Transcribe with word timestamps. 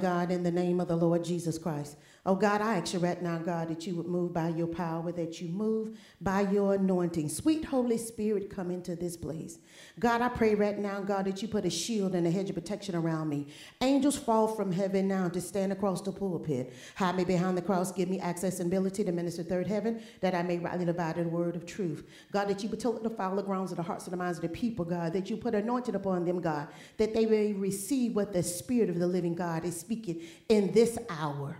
God, 0.00 0.30
in 0.30 0.42
the 0.42 0.50
name 0.50 0.80
of 0.80 0.88
the 0.88 0.96
Lord 0.96 1.24
Jesus 1.24 1.58
Christ. 1.58 1.96
Oh 2.26 2.34
God, 2.34 2.60
I 2.60 2.76
ask 2.76 2.92
you 2.92 2.98
right 2.98 3.20
now, 3.22 3.38
God, 3.38 3.68
that 3.68 3.86
you 3.86 3.94
would 3.94 4.06
move 4.06 4.34
by 4.34 4.48
your 4.48 4.66
power, 4.66 5.10
that 5.12 5.40
you 5.40 5.48
move 5.48 5.98
by 6.20 6.42
your 6.42 6.74
anointing. 6.74 7.30
Sweet 7.30 7.64
Holy 7.64 7.96
Spirit, 7.96 8.50
come 8.50 8.70
into 8.70 8.94
this 8.94 9.16
place. 9.16 9.58
God, 9.98 10.20
I 10.20 10.28
pray 10.28 10.54
right 10.54 10.78
now, 10.78 11.00
God, 11.00 11.24
that 11.24 11.40
you 11.40 11.48
put 11.48 11.64
a 11.64 11.70
shield 11.70 12.14
and 12.14 12.26
a 12.26 12.30
hedge 12.30 12.50
of 12.50 12.56
protection 12.56 12.94
around 12.94 13.30
me. 13.30 13.48
Angels 13.80 14.18
fall 14.18 14.48
from 14.48 14.70
heaven 14.70 15.08
now 15.08 15.30
to 15.30 15.40
stand 15.40 15.72
across 15.72 16.02
the 16.02 16.12
pulpit. 16.12 16.74
Hide 16.94 17.16
me 17.16 17.24
behind 17.24 17.56
the 17.56 17.62
cross. 17.62 17.90
Give 17.90 18.10
me 18.10 18.20
access 18.20 18.60
and 18.60 18.70
ability 18.70 19.02
to 19.04 19.12
minister 19.12 19.42
third 19.42 19.66
heaven, 19.66 20.02
that 20.20 20.34
I 20.34 20.42
may 20.42 20.58
rightly 20.58 20.84
divide 20.84 21.16
the 21.16 21.22
word 21.22 21.56
of 21.56 21.64
truth. 21.64 22.06
God, 22.32 22.48
that 22.48 22.62
you 22.62 22.68
would 22.68 22.80
tell 22.80 22.92
the 22.92 23.08
foul 23.08 23.40
grounds 23.42 23.70
of 23.70 23.78
the 23.78 23.82
hearts 23.82 24.04
and 24.04 24.12
the 24.12 24.18
minds 24.18 24.36
of 24.36 24.42
the 24.42 24.50
people, 24.50 24.84
God, 24.84 25.14
that 25.14 25.30
you 25.30 25.38
put 25.38 25.54
anointing 25.54 25.94
upon 25.94 26.26
them, 26.26 26.42
God, 26.42 26.68
that 26.98 27.14
they 27.14 27.24
may 27.24 27.54
receive 27.54 28.14
what 28.14 28.34
the 28.34 28.42
Spirit 28.42 28.90
of 28.90 28.98
the 28.98 29.06
living 29.06 29.34
God 29.34 29.64
is 29.64 29.80
speaking 29.90 30.22
in 30.48 30.70
this 30.70 30.96
hour. 31.08 31.56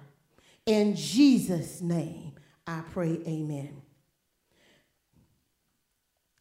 In 0.65 0.95
Jesus' 0.95 1.81
name, 1.81 2.35
I 2.65 2.83
pray, 2.93 3.19
amen. 3.27 3.83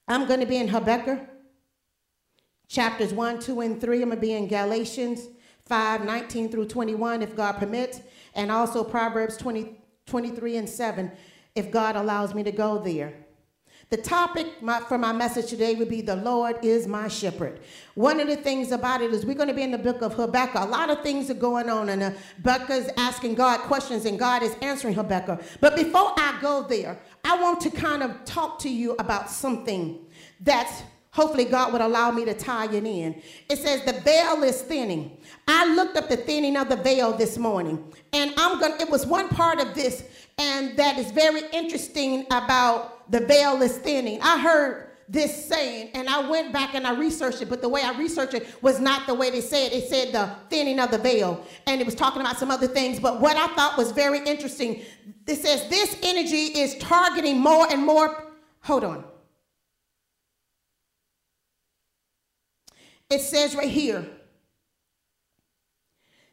I'm 0.08 0.28
going 0.28 0.40
to 0.40 0.46
be 0.46 0.58
in 0.58 0.68
Habakkuk, 0.68 1.20
chapters 2.68 3.12
1, 3.12 3.40
2, 3.40 3.62
and 3.62 3.82
3. 3.82 4.04
I'm 4.04 4.10
going 4.10 4.18
to 4.18 4.22
be 4.22 4.34
in 4.34 4.48
Galatians 4.48 5.30
5, 5.66 6.06
19 6.06 6.50
through 6.50 6.68
21, 6.68 7.24
if 7.24 7.36
God 7.36 7.54
permits, 7.54 8.02
and 8.36 8.52
also 8.52 8.84
Proverbs 8.84 9.36
20, 9.38 9.76
23 10.06 10.58
and 10.58 10.70
7, 10.70 11.12
if 11.56 11.72
God 11.72 11.96
allows 11.96 12.36
me 12.36 12.44
to 12.44 12.52
go 12.52 12.78
there. 12.78 13.16
The 13.90 13.98
topic 13.98 14.62
my, 14.62 14.82
for 14.82 15.00
my 15.00 15.12
message 15.12 15.48
today 15.48 15.74
would 15.74 15.90
be 15.90 16.02
The 16.02 16.16
Lord 16.16 16.64
is 16.64 16.88
my 16.88 17.08
shepherd. 17.08 17.60
One 17.96 18.20
of 18.20 18.28
the 18.28 18.36
things 18.36 18.72
about 18.72 19.02
it 19.02 19.12
is 19.12 19.26
we're 19.26 19.34
going 19.34 19.48
to 19.48 19.54
be 19.54 19.64
in 19.64 19.72
the 19.72 19.80
book 19.80 20.04
of 20.04 20.14
Habakkuk. 20.14 20.62
A 20.62 20.66
lot 20.66 20.92
of 20.92 21.02
things 21.02 21.32
are 21.32 21.36
going 21.36 21.72
on, 21.72 21.90
and 21.90 22.04
uh, 22.04 22.12
Habakkuk 22.36 22.70
is 22.70 22.92
asking 22.98 23.34
God 23.34 23.62
questions, 23.62 24.06
and 24.06 24.20
God 24.20 24.44
is 24.44 24.56
answering 24.62 24.94
Habakkuk. 24.94 25.42
But 25.60 25.76
before 25.76 26.14
I 26.18 26.38
go 26.40 26.68
there, 26.68 27.00
I 27.24 27.42
want 27.42 27.62
to 27.62 27.72
kind 27.72 28.04
of 28.04 28.24
talk 28.26 28.60
to 28.60 28.70
you 28.70 28.96
about 29.00 29.28
something 29.28 30.06
that's 30.40 30.84
hopefully 31.10 31.46
God 31.46 31.74
would 31.74 31.82
allow 31.82 32.12
me 32.12 32.26
to 32.26 32.36
tie 32.36 32.72
it 32.72 32.86
in. 32.86 33.20
It 33.50 33.58
says 33.58 33.84
the 33.86 34.00
veil 34.02 34.44
is 34.44 34.62
thinning. 34.62 35.18
I 35.48 35.74
looked 35.74 35.98
up 35.98 36.10
the 36.10 36.18
thinning 36.18 36.58
of 36.58 36.70
the 36.70 36.76
veil 36.76 37.18
this 37.18 37.40
morning, 37.40 37.92
and 38.14 38.36
I'm 38.38 38.60
to, 38.60 38.80
it 38.80 38.92
was 38.92 39.08
one 39.08 39.30
part 39.30 39.60
of 39.60 39.74
this, 39.74 40.04
and 40.38 40.78
that 40.78 41.00
is 41.00 41.10
very 41.10 41.42
interesting 41.52 42.28
about 42.30 42.99
the 43.10 43.22
veil 43.22 43.62
is 43.62 43.78
thinning. 43.78 44.20
I 44.22 44.40
heard 44.40 44.90
this 45.08 45.46
saying, 45.46 45.90
and 45.96 46.08
I 46.08 46.30
went 46.30 46.54
back 46.54 46.76
and 46.76 46.86
I 46.86 46.94
researched 46.94 47.42
it, 47.42 47.50
but 47.50 47.62
the 47.62 47.70
way 47.70 47.82
I 47.82 47.98
researched 47.98 48.36
it 48.36 48.48
was 48.62 48.80
not 48.80 49.08
the 49.08 49.14
way 49.16 49.32
they 49.32 49.42
said. 49.42 49.74
It 49.74 49.90
said 49.90 50.14
the 50.14 50.36
thinning 50.50 50.80
of 50.80 50.92
the 50.92 51.00
veil, 51.00 51.44
and 51.66 51.82
it 51.82 51.86
was 51.86 51.96
talking 51.96 52.22
about 52.22 52.38
some 52.38 52.52
other 52.52 52.68
things. 52.68 53.00
But 53.00 53.20
what 53.20 53.36
I 53.36 53.48
thought 53.56 53.78
was 53.78 53.92
very 53.92 54.20
interesting, 54.20 54.84
it 55.26 55.38
says 55.38 55.68
this 55.70 55.98
energy 56.04 56.60
is 56.60 56.78
targeting 56.78 57.40
more 57.40 57.68
and 57.72 57.84
more. 57.84 58.26
Hold 58.62 58.84
on. 58.84 59.04
It 63.10 63.22
says 63.22 63.56
right 63.56 63.70
here. 63.70 64.06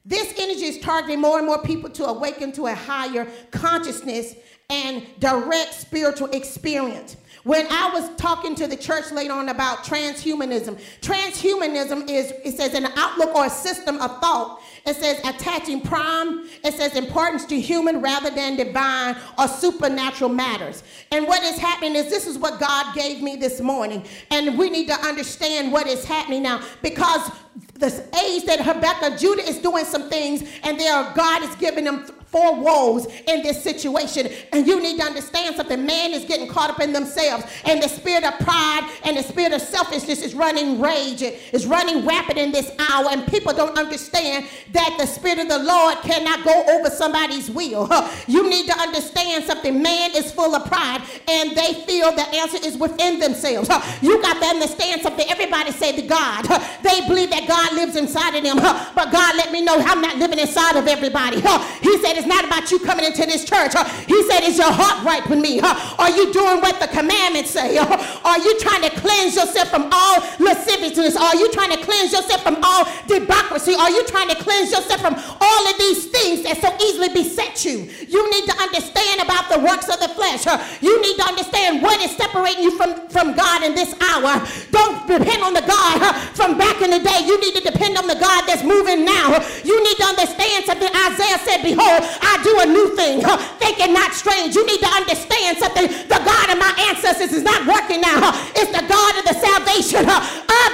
This 0.06 0.32
energy 0.38 0.66
is 0.66 0.78
targeting 0.78 1.20
more 1.20 1.38
and 1.38 1.46
more 1.46 1.60
people 1.60 1.90
to 1.90 2.04
awaken 2.04 2.52
to 2.52 2.66
a 2.66 2.74
higher 2.74 3.26
consciousness 3.50 4.36
and 4.70 5.04
direct 5.18 5.74
spiritual 5.74 6.28
experience. 6.28 7.16
When 7.42 7.66
I 7.70 7.90
was 7.92 8.14
talking 8.16 8.54
to 8.56 8.66
the 8.66 8.76
church 8.76 9.12
later 9.12 9.32
on 9.32 9.48
about 9.48 9.84
transhumanism, 9.84 10.80
transhumanism 11.00 12.08
is, 12.08 12.32
it 12.44 12.56
says, 12.56 12.74
an 12.74 12.86
outlook 12.96 13.34
or 13.34 13.46
a 13.46 13.50
system 13.50 14.00
of 14.00 14.20
thought. 14.20 14.60
It 14.84 14.94
says 14.96 15.20
attaching 15.20 15.80
prime, 15.80 16.48
it 16.64 16.74
says 16.74 16.94
importance 16.96 17.44
to 17.46 17.60
human 17.60 18.00
rather 18.00 18.30
than 18.30 18.56
divine 18.56 19.16
or 19.38 19.48
supernatural 19.48 20.30
matters. 20.30 20.82
And 21.12 21.26
what 21.26 21.42
is 21.42 21.58
happening 21.58 21.94
is 21.94 22.10
this 22.10 22.26
is 22.26 22.38
what 22.38 22.58
God 22.58 22.94
gave 22.94 23.22
me 23.22 23.36
this 23.36 23.60
morning. 23.60 24.04
And 24.30 24.58
we 24.58 24.70
need 24.70 24.86
to 24.88 24.94
understand 24.94 25.72
what 25.72 25.86
is 25.86 26.04
happening 26.04 26.42
now 26.42 26.64
because 26.82 27.30
the 27.78 27.88
age 28.24 28.44
that 28.44 28.60
Habakkuk, 28.60 29.18
Judah 29.18 29.42
is 29.42 29.58
doing 29.58 29.84
some 29.84 30.08
things, 30.08 30.42
and 30.62 30.78
there 30.78 31.12
God 31.14 31.42
is 31.42 31.54
giving 31.56 31.84
them 31.84 32.06
four 32.26 32.60
woes 32.60 33.06
in 33.26 33.42
this 33.42 33.62
situation. 33.62 34.28
And 34.52 34.66
you 34.66 34.80
need 34.82 34.98
to 34.98 35.04
understand 35.04 35.56
something. 35.56 35.86
Man 35.86 36.12
is 36.12 36.24
getting 36.24 36.48
caught 36.48 36.70
up 36.70 36.80
in 36.80 36.92
themselves, 36.92 37.44
and 37.64 37.82
the 37.82 37.88
spirit 37.88 38.24
of 38.24 38.38
pride 38.40 38.90
and 39.04 39.16
the 39.16 39.22
spirit 39.22 39.52
of 39.52 39.62
selfishness 39.62 40.22
is 40.22 40.34
running 40.34 40.80
rage, 40.80 41.22
is 41.22 41.66
running 41.66 42.04
rapid 42.06 42.36
in 42.36 42.52
this 42.52 42.70
hour. 42.78 43.06
And 43.10 43.26
people 43.26 43.52
don't 43.52 43.78
understand 43.78 44.46
that 44.72 44.96
the 44.98 45.06
spirit 45.06 45.38
of 45.38 45.48
the 45.48 45.58
Lord 45.58 45.96
cannot 46.02 46.44
go 46.44 46.64
over 46.76 46.90
somebody's 46.90 47.50
will. 47.50 47.88
You 48.28 48.48
need 48.48 48.66
to 48.66 48.78
understand 48.78 49.44
something. 49.44 49.82
Man 49.82 50.10
is 50.14 50.32
full 50.32 50.54
of 50.54 50.66
pride, 50.66 51.02
and 51.28 51.56
they 51.56 51.74
feel 51.86 52.12
the 52.12 52.26
answer 52.34 52.58
is 52.62 52.76
within 52.76 53.18
themselves. 53.18 53.68
You 54.02 54.20
got 54.20 54.40
to 54.40 54.46
understand 54.46 55.00
something. 55.02 55.26
Everybody 55.30 55.72
say 55.72 55.94
to 55.96 56.02
God. 56.02 56.46
They 56.82 57.06
believe 57.08 57.30
that 57.30 57.48
God 57.48 57.65
lives 57.74 57.96
inside 57.96 58.34
of 58.34 58.42
them, 58.44 58.56
but 58.58 59.10
God 59.10 59.36
let 59.36 59.52
me 59.52 59.62
know 59.62 59.76
I'm 59.78 60.00
not 60.00 60.16
living 60.16 60.38
inside 60.38 60.76
of 60.76 60.86
everybody. 60.86 61.36
He 61.36 61.94
said 62.02 62.16
it's 62.16 62.26
not 62.26 62.44
about 62.44 62.70
you 62.70 62.78
coming 62.80 63.04
into 63.04 63.26
this 63.26 63.44
church. 63.44 63.72
He 64.06 64.22
said, 64.28 64.44
Is 64.44 64.58
your 64.58 64.70
heart 64.70 65.04
right 65.04 65.26
with 65.28 65.38
me? 65.38 65.60
Are 65.60 66.10
you 66.10 66.32
doing 66.32 66.60
what 66.60 66.78
the 66.80 66.88
commandments 66.88 67.50
say? 67.50 67.78
Are 67.78 68.38
you 68.38 68.58
trying 68.60 68.82
to 68.82 68.90
cleanse 69.00 69.36
yourself 69.36 69.68
from 69.70 69.88
all 69.92 70.20
lasciviousness? 70.38 71.16
Are 71.16 71.36
you 71.36 71.50
trying 71.52 71.70
to 71.70 71.82
cleanse 71.82 72.12
yourself 72.12 72.42
from 72.42 72.58
all 72.62 72.86
democracy? 73.06 73.74
Are 73.74 73.90
you 73.90 74.04
trying 74.06 74.28
to 74.28 74.36
cleanse 74.36 74.70
yourself 74.70 75.00
from 75.00 75.14
all 75.14 75.62
of 75.68 75.78
these 75.78 76.06
things 76.06 76.42
that 76.44 76.60
so 76.60 76.70
easily 76.84 77.08
beset 77.10 77.64
you? 77.64 77.88
You 78.06 78.22
need 78.30 78.46
to 78.46 78.56
understand 78.60 79.22
about 79.22 79.50
the 79.50 79.58
works 79.60 79.88
of 79.88 79.98
the 80.00 80.08
flesh. 80.14 80.46
You 80.80 81.00
need 81.00 81.16
to 81.16 81.26
understand 81.26 81.82
what 81.82 82.00
is 82.00 82.16
separating 82.16 82.62
you 82.62 82.76
from, 82.76 83.08
from 83.08 83.34
God 83.34 83.62
in 83.62 83.74
this 83.74 83.94
hour. 84.00 84.40
Don't 84.70 85.06
depend 85.06 85.42
on 85.42 85.54
the 85.54 85.62
God 85.62 86.14
from 86.36 86.58
back 86.58 86.82
in 86.82 86.90
the 86.90 87.00
day. 87.00 87.24
You 87.26 87.40
need 87.40 87.54
to 87.56 87.70
depend 87.72 87.96
on 87.96 88.06
the 88.06 88.18
God 88.18 88.44
that's 88.46 88.62
moving 88.62 89.04
now. 89.04 89.40
You 89.64 89.76
need 89.82 89.96
to 89.96 90.06
understand 90.06 90.64
something 90.64 90.88
Isaiah 90.88 91.40
said, 91.40 91.62
Behold, 91.62 92.04
I 92.20 92.40
do 92.44 92.52
a 92.60 92.66
new 92.66 92.94
thing. 92.96 93.24
Think 93.58 93.80
it 93.80 93.90
not 93.90 94.12
strange. 94.12 94.54
You 94.54 94.66
need 94.66 94.80
to 94.80 94.90
understand 94.92 95.58
something. 95.58 95.88
The 96.08 96.20
God 96.20 96.46
of 96.52 96.58
my 96.58 96.72
ancestors 96.90 97.32
is 97.32 97.42
not 97.42 97.66
working 97.66 98.00
now. 98.00 98.32
It's 98.54 98.72
the 98.72 98.84
God 98.86 99.12
of 99.18 99.24
the 99.24 99.36
salvation 99.36 100.04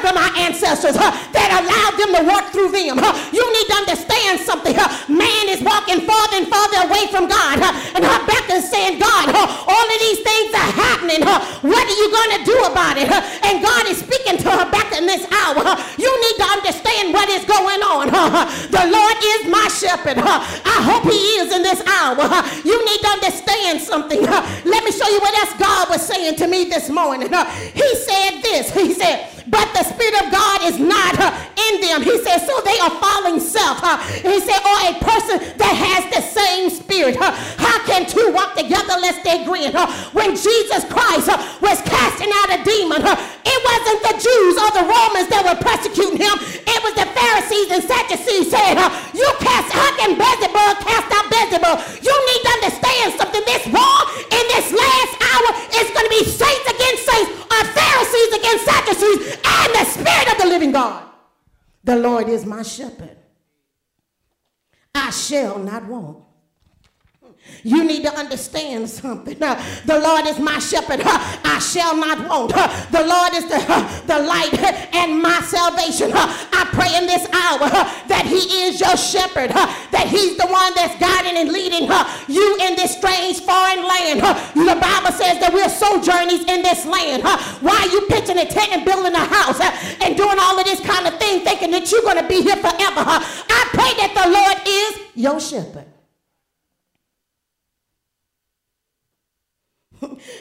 of 0.02 0.14
my 0.14 0.30
ancestors 0.34 0.98
that 0.98 1.48
allowed 1.62 1.94
them 1.94 2.10
to 2.18 2.22
work 2.26 2.50
through 2.50 2.74
them. 2.74 2.98
You 3.30 3.44
need 3.46 3.68
to 3.70 3.76
understand 3.78 4.42
something. 4.42 4.74
Man 5.06 5.44
is 5.46 5.62
walking 5.62 6.02
farther 6.02 6.42
and 6.42 6.48
farther 6.50 6.90
away 6.90 7.06
from 7.14 7.30
God. 7.30 7.62
And 7.94 8.02
Habakkuk 8.02 8.58
is 8.58 8.66
saying, 8.66 8.98
God, 8.98 9.30
all 9.30 9.86
of 9.86 9.98
these 10.02 10.20
things 10.26 10.50
are 10.54 10.72
happening. 10.74 11.22
What 11.62 11.84
are 11.86 11.98
you 11.98 12.08
going 12.10 12.32
to 12.38 12.42
do 12.42 12.58
about 12.66 12.96
it? 12.98 13.08
And 13.46 13.62
God 13.62 13.86
is 13.86 14.02
speaking 14.02 14.42
to 14.42 14.48
Habakkuk 14.50 14.98
in 14.98 15.06
this 15.06 15.24
hour. 15.30 15.62
You 15.94 16.10
need 16.10 16.36
to 16.42 16.46
understand 16.50 16.71
what 17.12 17.28
is 17.28 17.44
going 17.44 17.82
on. 17.82 18.08
The 18.72 18.86
Lord 18.88 19.16
is 19.20 19.50
my 19.50 19.68
shepherd. 19.68 20.18
I 20.18 20.78
hope 20.82 21.04
he 21.04 21.18
is 21.40 21.52
in 21.54 21.62
this 21.62 21.82
hour. 21.86 22.18
You 22.64 22.78
need 22.84 23.00
to 23.00 23.08
understand 23.08 23.80
something. 23.80 24.20
Let 24.22 24.84
me 24.84 24.92
show 24.92 25.08
you 25.08 25.20
what 25.20 25.36
else 25.38 25.54
God 25.58 25.90
was 25.90 26.06
saying 26.06 26.36
to 26.36 26.46
me 26.46 26.64
this 26.64 26.88
morning. 26.88 27.28
He 27.74 27.94
said 27.96 28.40
this. 28.42 28.72
He 28.72 28.94
said, 28.94 29.28
but 29.48 29.66
the 29.74 29.84
Spirit 29.84 30.14
of 30.22 30.32
God 30.32 30.62
is 30.62 30.78
not 30.78 31.18
uh, 31.18 31.34
in 31.70 31.80
them. 31.80 32.02
He 32.02 32.16
says, 32.22 32.46
so 32.46 32.60
they 32.62 32.78
are 32.78 32.94
following 33.00 33.40
self. 33.40 33.82
Uh, 33.82 33.98
he 34.22 34.40
said, 34.40 34.60
or 34.62 34.78
a 34.90 34.94
person 35.02 35.36
that 35.58 35.74
has 35.74 36.02
the 36.14 36.22
same 36.22 36.70
spirit. 36.70 37.16
Uh, 37.20 37.32
how 37.58 37.78
can 37.86 38.06
two 38.06 38.30
walk 38.32 38.54
together 38.54 38.94
lest 39.00 39.24
they 39.24 39.42
agree? 39.42 39.66
When 40.12 40.34
Jesus 40.34 40.84
Christ 40.90 41.28
was 41.62 41.78
casting 41.82 42.30
out 42.42 42.54
a 42.54 42.60
demon, 42.62 43.02
it 43.02 43.58
wasn't 43.66 44.00
the 44.06 44.14
Jews 44.18 44.54
or 44.58 44.70
the 44.74 44.86
Romans 44.86 45.28
that 45.30 45.42
were 45.46 45.58
persecuting 45.58 46.18
him. 46.18 46.36
It 46.66 46.80
was 46.82 46.94
the 46.98 47.08
Pharisees 47.10 47.68
and 47.70 47.82
Sadducees 47.82 48.50
saying, 48.50 48.78
you 49.14 49.28
cast, 49.38 49.70
how 49.70 49.90
can 49.98 50.18
Beelzebub 50.18 50.74
cast 50.82 51.08
out 51.14 51.26
Beelzebub? 51.30 51.76
You 52.02 52.14
need 52.14 52.42
to 52.42 52.50
understand 52.62 53.08
something. 53.18 53.42
This 53.42 53.66
war 53.70 53.98
in 54.30 54.44
this 54.54 54.70
last 54.70 55.12
hour 55.18 55.48
is 55.82 55.86
going 55.90 56.06
to 56.06 56.14
be 56.14 56.24
saints 56.26 56.66
against 56.68 57.02
saints 57.06 57.30
or 57.52 57.62
Pharisees 57.74 58.30
against 58.38 58.62
Sadducees 58.64 59.18
and 59.32 59.74
the 59.74 59.84
Spirit 59.84 60.32
of 60.32 60.38
the 60.38 60.46
living 60.46 60.72
God. 60.72 61.08
The 61.84 61.96
Lord 61.96 62.28
is 62.28 62.46
my 62.46 62.62
shepherd. 62.62 63.16
I 64.94 65.10
shall 65.10 65.58
not 65.58 65.86
want. 65.86 66.18
You 67.64 67.84
need 67.84 68.02
to 68.02 68.12
understand 68.14 68.90
something. 68.90 69.40
Uh, 69.40 69.54
the 69.86 69.98
Lord 69.98 70.26
is 70.26 70.38
my 70.38 70.58
shepherd. 70.58 71.00
Uh, 71.00 71.18
I 71.44 71.58
shall 71.60 71.96
not 71.96 72.28
want. 72.28 72.52
Uh, 72.54 72.66
the 72.90 73.06
Lord 73.06 73.34
is 73.34 73.46
the, 73.46 73.62
uh, 73.62 73.86
the 74.06 74.18
light 74.18 74.58
and 74.94 75.22
my 75.22 75.38
salvation. 75.46 76.10
Uh, 76.10 76.26
I 76.26 76.66
pray 76.74 76.90
in 76.98 77.06
this 77.06 77.22
hour 77.30 77.70
uh, 77.70 77.86
that 78.08 78.26
He 78.26 78.66
is 78.66 78.80
your 78.80 78.96
shepherd, 78.96 79.50
that 79.54 80.06
He's 80.10 80.36
the 80.36 80.46
one 80.50 80.74
that's 80.74 80.98
guiding 80.98 81.38
and 81.38 81.54
leading 81.54 81.86
you 82.26 82.46
in 82.66 82.74
this 82.74 82.98
strange 82.98 83.38
foreign 83.46 83.86
land. 83.86 84.26
The 84.58 84.78
Bible 84.78 85.14
says 85.14 85.38
that 85.38 85.54
we're 85.54 85.70
sojourners 85.70 86.42
in 86.50 86.66
this 86.66 86.82
land. 86.82 87.22
Why 87.62 87.78
are 87.78 87.90
you 87.94 88.10
pitching 88.10 88.42
a 88.42 88.46
tent 88.46 88.74
and 88.74 88.82
building 88.84 89.14
a 89.14 89.22
house 89.22 89.62
and 90.02 90.16
doing 90.16 90.38
all 90.40 90.58
of 90.58 90.66
this 90.66 90.82
kind 90.82 91.06
of 91.06 91.14
thing 91.22 91.46
thinking 91.46 91.70
that 91.70 91.86
you're 91.94 92.02
going 92.02 92.18
to 92.18 92.26
be 92.26 92.42
here 92.42 92.58
forever? 92.58 93.06
I 93.06 93.62
pray 93.70 93.92
that 94.02 94.18
the 94.18 94.26
Lord 94.34 94.58
is 94.66 94.92
your 95.14 95.38
shepherd. 95.38 95.91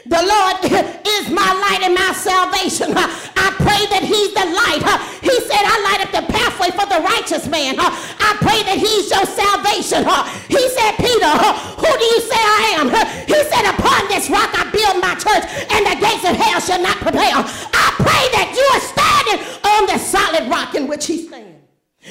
The 0.06 0.18
Lord 0.18 0.58
is 0.66 1.30
my 1.30 1.46
light 1.62 1.86
and 1.86 1.94
my 1.94 2.10
salvation. 2.10 2.90
I 2.98 3.54
pray 3.62 3.86
that 3.94 4.02
He's 4.02 4.34
the 4.34 4.50
light. 4.50 4.82
He 5.22 5.34
said, 5.46 5.62
I 5.62 5.76
light 5.86 6.00
up 6.02 6.10
the 6.10 6.26
pathway 6.26 6.74
for 6.74 6.86
the 6.90 6.98
righteous 6.98 7.46
man. 7.46 7.78
I 7.78 8.34
pray 8.42 8.66
that 8.66 8.82
He's 8.82 9.06
your 9.14 9.22
salvation. 9.22 10.02
He 10.50 10.62
said, 10.74 10.98
Peter, 10.98 11.30
who 11.78 11.86
do 11.86 12.06
you 12.06 12.20
say 12.26 12.42
I 12.42 12.82
am? 12.82 12.86
He 13.30 13.38
said, 13.46 13.62
Upon 13.62 14.10
this 14.10 14.26
rock 14.26 14.50
I 14.58 14.66
build 14.74 14.98
my 14.98 15.14
church, 15.14 15.46
and 15.70 15.86
the 15.86 15.94
gates 16.02 16.26
of 16.26 16.34
hell 16.34 16.58
shall 16.58 16.82
not 16.82 16.98
prevail. 16.98 17.46
I 17.46 17.86
pray 18.02 18.24
that 18.34 18.50
you 18.58 18.66
are 18.74 18.82
standing 18.82 19.38
on 19.62 19.86
the 19.86 19.98
solid 20.02 20.50
rock 20.50 20.74
in 20.74 20.90
which 20.90 21.06
He 21.06 21.26
stands. 21.26 21.62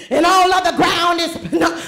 And 0.09 0.25
all 0.25 0.47
other 0.53 0.75
ground 0.77 1.19
is 1.19 1.35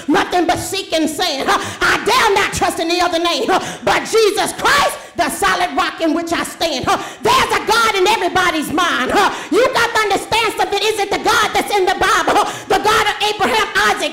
nothing 0.08 0.46
but 0.46 0.58
seeking 0.58 1.08
sand. 1.08 1.48
I 1.48 1.96
dare 2.04 2.34
not 2.36 2.52
trust 2.52 2.78
in 2.78 2.88
the 2.88 3.00
other 3.00 3.18
name, 3.18 3.48
but 3.48 4.04
Jesus 4.04 4.52
Christ 4.60 5.03
the 5.24 5.30
solid 5.30 5.72
rock 5.72 6.00
in 6.00 6.12
which 6.12 6.32
I 6.32 6.44
stand. 6.44 6.84
Huh? 6.84 7.00
There's 7.24 7.52
a 7.56 7.62
God 7.64 7.96
in 7.96 8.04
everybody's 8.06 8.68
mind. 8.68 9.08
Huh? 9.08 9.32
You 9.48 9.64
got 9.72 9.88
to 9.96 10.00
understand 10.04 10.52
something. 10.60 10.80
Is 10.84 11.00
it 11.00 11.08
the 11.08 11.22
God 11.24 11.48
that's 11.56 11.72
in 11.72 11.88
the 11.88 11.96
Bible? 11.96 12.36
Huh? 12.36 12.48
The 12.68 12.80
God 12.84 13.04
of 13.08 13.16
Abraham, 13.24 13.66
Isaac, 13.88 14.12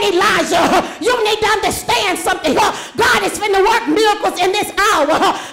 and 0.00 0.14
Elijah. 0.14 0.96
You 1.00 1.12
need 1.24 1.40
to 1.40 1.46
understand 1.46 2.18
something. 2.18 2.54
God 2.54 3.20
is 3.22 3.38
finna 3.38 3.60
work 3.60 3.88
miracles 3.88 4.40
in 4.40 4.52
this 4.52 4.70
hour. 4.78 5.06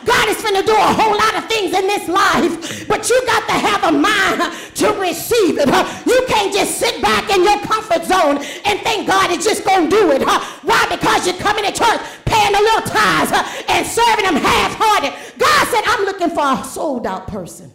God 0.06 0.30
is 0.30 0.38
finna 0.38 0.66
do 0.66 0.74
a 0.74 0.92
whole 0.96 1.16
lot 1.16 1.36
of 1.36 1.46
things 1.50 1.74
in 1.74 1.88
this 1.88 2.08
life. 2.08 2.88
But 2.88 3.10
you 3.10 3.22
got 3.26 3.46
to 3.48 3.54
have 3.54 3.84
a 3.84 3.92
mind 3.92 4.54
to 4.76 4.88
receive 5.00 5.58
it. 5.60 5.68
You 6.06 6.26
can't 6.28 6.54
just 6.54 6.78
sit 6.78 7.02
back 7.02 7.30
in 7.30 7.44
your 7.44 7.60
comfort 7.60 8.06
zone 8.06 8.38
and 8.66 8.80
think 8.82 9.08
God 9.08 9.32
is 9.32 9.44
just 9.44 9.64
to 9.64 9.90
do 9.90 10.12
it. 10.12 10.24
Why? 10.24 10.86
Because 10.90 11.28
you're 11.28 11.38
coming 11.38 11.66
to 11.66 11.72
church 11.72 12.02
paying 12.26 12.56
a 12.56 12.60
little 12.60 12.82
tithes 12.82 13.32
and 13.68 13.86
serving 13.86 14.26
them 14.26 14.36
half 14.36 14.76
hearted. 14.76 15.14
God 15.38 15.68
said, 15.68 15.84
I'm 15.86 16.06
looking 16.06 16.30
for 16.30 16.44
a 16.44 16.64
sold 16.66 17.06
out 17.08 17.28
person. 17.28 17.72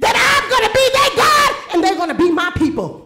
That 0.00 0.14
I'm 0.14 0.50
going 0.50 0.66
to 0.66 0.72
be 0.74 0.86
their 0.92 1.16
God 1.16 1.74
and 1.74 1.84
they're 1.84 1.96
going 1.96 2.08
to 2.08 2.14
be 2.14 2.30
my 2.30 2.50
people. 2.56 3.05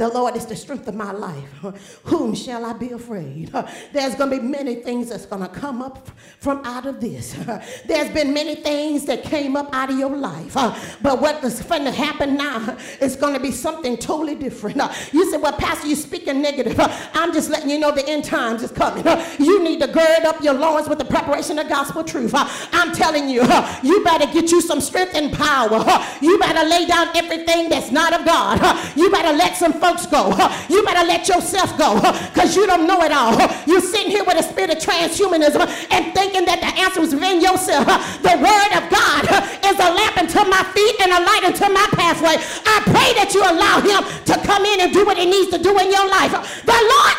The 0.00 0.08
Lord 0.08 0.34
is 0.34 0.46
the 0.46 0.56
strength 0.56 0.88
of 0.88 0.94
my 0.94 1.12
life. 1.12 2.00
Whom 2.04 2.34
shall 2.34 2.64
I 2.64 2.72
be 2.72 2.92
afraid? 2.92 3.52
There's 3.92 4.14
going 4.14 4.30
to 4.30 4.38
be 4.38 4.42
many 4.42 4.76
things 4.76 5.10
that's 5.10 5.26
going 5.26 5.42
to 5.42 5.48
come 5.48 5.82
up 5.82 6.08
from 6.38 6.64
out 6.64 6.86
of 6.86 7.02
this. 7.02 7.36
There's 7.84 8.08
been 8.08 8.32
many 8.32 8.54
things 8.54 9.04
that 9.04 9.24
came 9.24 9.56
up 9.56 9.68
out 9.74 9.90
of 9.90 9.98
your 9.98 10.16
life. 10.16 10.54
But 11.02 11.20
what 11.20 11.44
is 11.44 11.60
going 11.60 11.84
to 11.84 11.90
happen 11.90 12.38
now 12.38 12.78
is 12.98 13.14
going 13.14 13.34
to 13.34 13.40
be 13.40 13.50
something 13.50 13.98
totally 13.98 14.36
different. 14.36 14.80
You 15.12 15.30
said, 15.30 15.42
well, 15.42 15.52
Pastor, 15.52 15.88
you're 15.88 15.96
speaking 15.96 16.40
negative. 16.40 16.80
I'm 17.12 17.34
just 17.34 17.50
letting 17.50 17.68
you 17.68 17.78
know 17.78 17.92
the 17.92 18.08
end 18.08 18.24
times 18.24 18.62
is 18.62 18.70
coming. 18.70 19.04
You 19.38 19.62
need 19.62 19.80
to 19.82 19.86
gird 19.86 20.24
up 20.24 20.40
your 20.42 20.54
loins 20.54 20.88
with 20.88 20.98
the 20.98 21.04
preparation 21.04 21.58
of 21.58 21.68
gospel 21.68 22.04
truth. 22.04 22.32
I'm 22.34 22.94
telling 22.94 23.28
you, 23.28 23.42
you 23.82 24.02
better 24.02 24.32
get 24.32 24.50
you 24.50 24.62
some 24.62 24.80
strength 24.80 25.14
and 25.14 25.30
power. 25.30 25.84
You 26.22 26.38
better 26.38 26.66
lay 26.66 26.86
down 26.86 27.14
everything 27.14 27.68
that's 27.68 27.90
not 27.90 28.18
of 28.18 28.24
God. 28.24 28.96
You 28.96 29.10
better 29.10 29.36
let 29.36 29.58
some 29.58 29.74
folks 29.74 29.89
go. 30.06 30.30
You 30.70 30.84
better 30.84 31.06
let 31.06 31.26
yourself 31.26 31.76
go 31.76 31.98
because 32.32 32.54
you 32.54 32.66
don't 32.66 32.86
know 32.86 33.02
it 33.02 33.12
all. 33.12 33.34
You're 33.66 33.80
sitting 33.80 34.10
here 34.10 34.24
with 34.24 34.38
a 34.38 34.42
spirit 34.42 34.70
of 34.70 34.78
transhumanism 34.78 35.66
and 35.90 36.14
thinking 36.14 36.44
that 36.46 36.60
the 36.60 36.72
answer 36.78 37.00
is 37.00 37.14
within 37.14 37.40
yourself. 37.40 37.86
The 38.22 38.38
word 38.38 38.72
of 38.78 38.84
God 38.86 39.22
is 39.66 39.76
a 39.78 39.90
lamp 39.90 40.16
unto 40.16 40.40
my 40.48 40.62
feet 40.70 40.96
and 41.02 41.10
a 41.10 41.20
light 41.26 41.42
unto 41.44 41.66
my 41.72 41.86
pathway. 41.92 42.38
I 42.38 42.76
pray 42.86 43.10
that 43.18 43.34
you 43.34 43.42
allow 43.42 43.82
him 43.82 44.06
to 44.26 44.34
come 44.46 44.64
in 44.64 44.80
and 44.80 44.92
do 44.92 45.04
what 45.04 45.18
he 45.18 45.26
needs 45.26 45.50
to 45.50 45.58
do 45.58 45.76
in 45.78 45.90
your 45.90 46.08
life. 46.08 46.32
The 46.64 46.78
Lord 46.78 47.16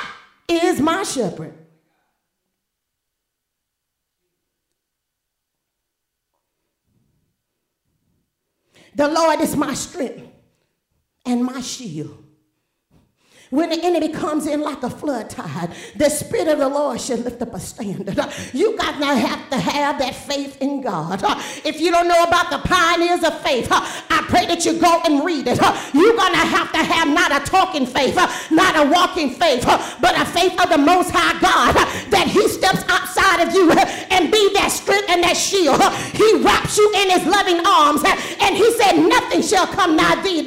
is 0.63 0.79
my 0.79 1.03
shepherd. 1.03 1.53
The 8.95 9.07
Lord 9.07 9.39
is 9.41 9.55
my 9.55 9.73
strength 9.73 10.27
and 11.25 11.43
my 11.43 11.61
shield. 11.61 12.20
When 13.51 13.69
the 13.69 13.83
enemy 13.83 14.07
comes 14.07 14.47
in 14.47 14.61
like 14.61 14.81
a 14.81 14.89
flood 14.89 15.29
tide, 15.29 15.71
the 15.97 16.09
Spirit 16.09 16.47
of 16.47 16.59
the 16.59 16.69
Lord 16.69 17.01
should 17.01 17.25
lift 17.25 17.41
up 17.41 17.53
a 17.53 17.59
standard. 17.59 18.17
You 18.53 18.77
got 18.77 18.97
to 18.97 19.05
have 19.05 19.49
to 19.49 19.57
have 19.57 19.99
that 19.99 20.15
faith 20.15 20.61
in 20.61 20.79
God. 20.79 21.21
If 21.65 21.81
you 21.81 21.91
don't 21.91 22.07
know 22.07 22.23
about 22.23 22.49
the 22.49 22.59
pioneers 22.59 23.25
of 23.25 23.41
faith, 23.41 23.67
I 23.69 24.23
pray 24.29 24.45
that 24.45 24.63
you 24.65 24.79
go 24.79 25.01
and 25.03 25.25
read 25.25 25.47
it. 25.49 25.59
You're 25.93 26.15
going 26.15 26.31
to 26.31 26.47
have 26.47 26.71
to 26.71 26.77
have 26.77 27.09
not 27.09 27.35
a 27.35 27.43
talking 27.43 27.85
faith, 27.85 28.15
not 28.51 28.79
a 28.79 28.89
walking 28.89 29.31
faith, 29.31 29.65
but 29.99 30.15
a 30.15 30.23
faith 30.25 30.57
of 30.57 30.69
the 30.69 30.77
Most 30.77 31.11
High 31.11 31.35
God 31.41 31.75
that 32.09 32.27
He 32.31 32.47
steps 32.47 32.87
outside 32.87 33.45
of 33.45 33.53
you 33.53 33.69
and 34.15 34.31
be 34.31 34.53
that 34.53 34.71
strength 34.71 35.09
and 35.09 35.21
that 35.23 35.35
shield. 35.35 35.83
He 36.15 36.39
wraps 36.39 36.77
you 36.77 36.87
in 37.03 37.19
His 37.19 37.27
loving 37.27 37.59
arms 37.67 37.99
and 38.39 38.55
He 38.55 38.71
said, 38.79 38.95
Nothing 38.95 39.41
shall 39.41 39.67
come 39.67 39.97
nigh 39.97 40.23
thee. 40.23 40.39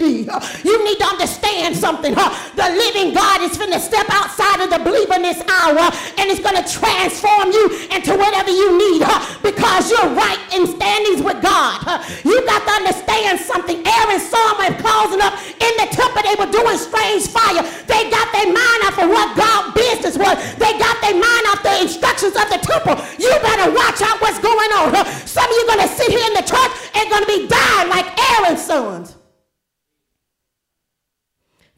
You 0.64 0.84
need 0.84 0.98
to 1.00 1.04
understand 1.04 1.76
something. 1.76 2.14
The 2.14 2.68
living 2.94 3.14
God 3.14 3.43
is 3.43 3.56
going 3.58 3.73
to 3.73 3.81
step 3.81 4.06
outside 4.11 4.62
of 4.62 4.70
the 4.70 4.79
believer 4.79 5.14
in 5.14 5.23
this 5.23 5.43
hour 5.50 5.91
and 6.19 6.31
it's 6.31 6.41
going 6.41 6.56
to 6.56 6.67
transform 6.67 7.50
you 7.50 7.67
into 7.91 8.14
whatever 8.14 8.50
you 8.50 8.79
need 8.79 9.02
huh? 9.02 9.19
because 9.43 9.91
you're 9.91 10.14
right 10.14 10.38
in 10.55 10.67
standings 10.67 11.20
with 11.23 11.43
God. 11.43 11.82
Huh? 11.82 11.99
You 12.23 12.38
got 12.46 12.62
to 12.62 12.73
understand 12.87 13.41
something. 13.41 13.82
Aaron 13.82 14.20
saw 14.23 14.62
them 14.62 14.79
causing 14.79 15.20
up 15.20 15.35
in 15.43 15.73
the 15.82 15.88
temple. 15.91 16.23
They 16.23 16.38
were 16.38 16.50
doing 16.50 16.79
strange 16.79 17.26
fire. 17.26 17.62
They 17.91 18.11
got 18.11 18.31
their 18.31 18.50
mind 18.50 18.81
off 18.87 18.99
of 19.02 19.11
what 19.11 19.35
God 19.35 19.75
business 19.75 20.14
was. 20.14 20.38
They 20.56 20.73
got 20.79 20.97
their 21.02 21.19
mind 21.19 21.44
off 21.50 21.67
the 21.67 21.82
instructions 21.82 22.38
of 22.38 22.47
the 22.50 22.61
temple. 22.62 22.94
You 23.19 23.31
better 23.43 23.75
watch 23.75 24.02
out 24.02 24.23
what's 24.23 24.38
going 24.38 24.70
on. 24.79 24.94
Huh? 24.94 25.05
Some 25.26 25.47
of 25.47 25.55
you 25.55 25.64
going 25.67 25.82
to 25.82 25.90
sit 25.90 26.11
here 26.14 26.25
in 26.31 26.35
the 26.38 26.47
church 26.47 26.73
and 26.94 27.11
going 27.11 27.26
to 27.26 27.31
be 27.31 27.50
dying 27.50 27.90
like 27.90 28.06
Aaron's 28.38 28.62
sons. 28.62 29.24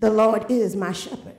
The 0.07 0.13
Lord 0.13 0.49
is 0.49 0.77
my 0.77 0.93
shepherd. 0.93 1.35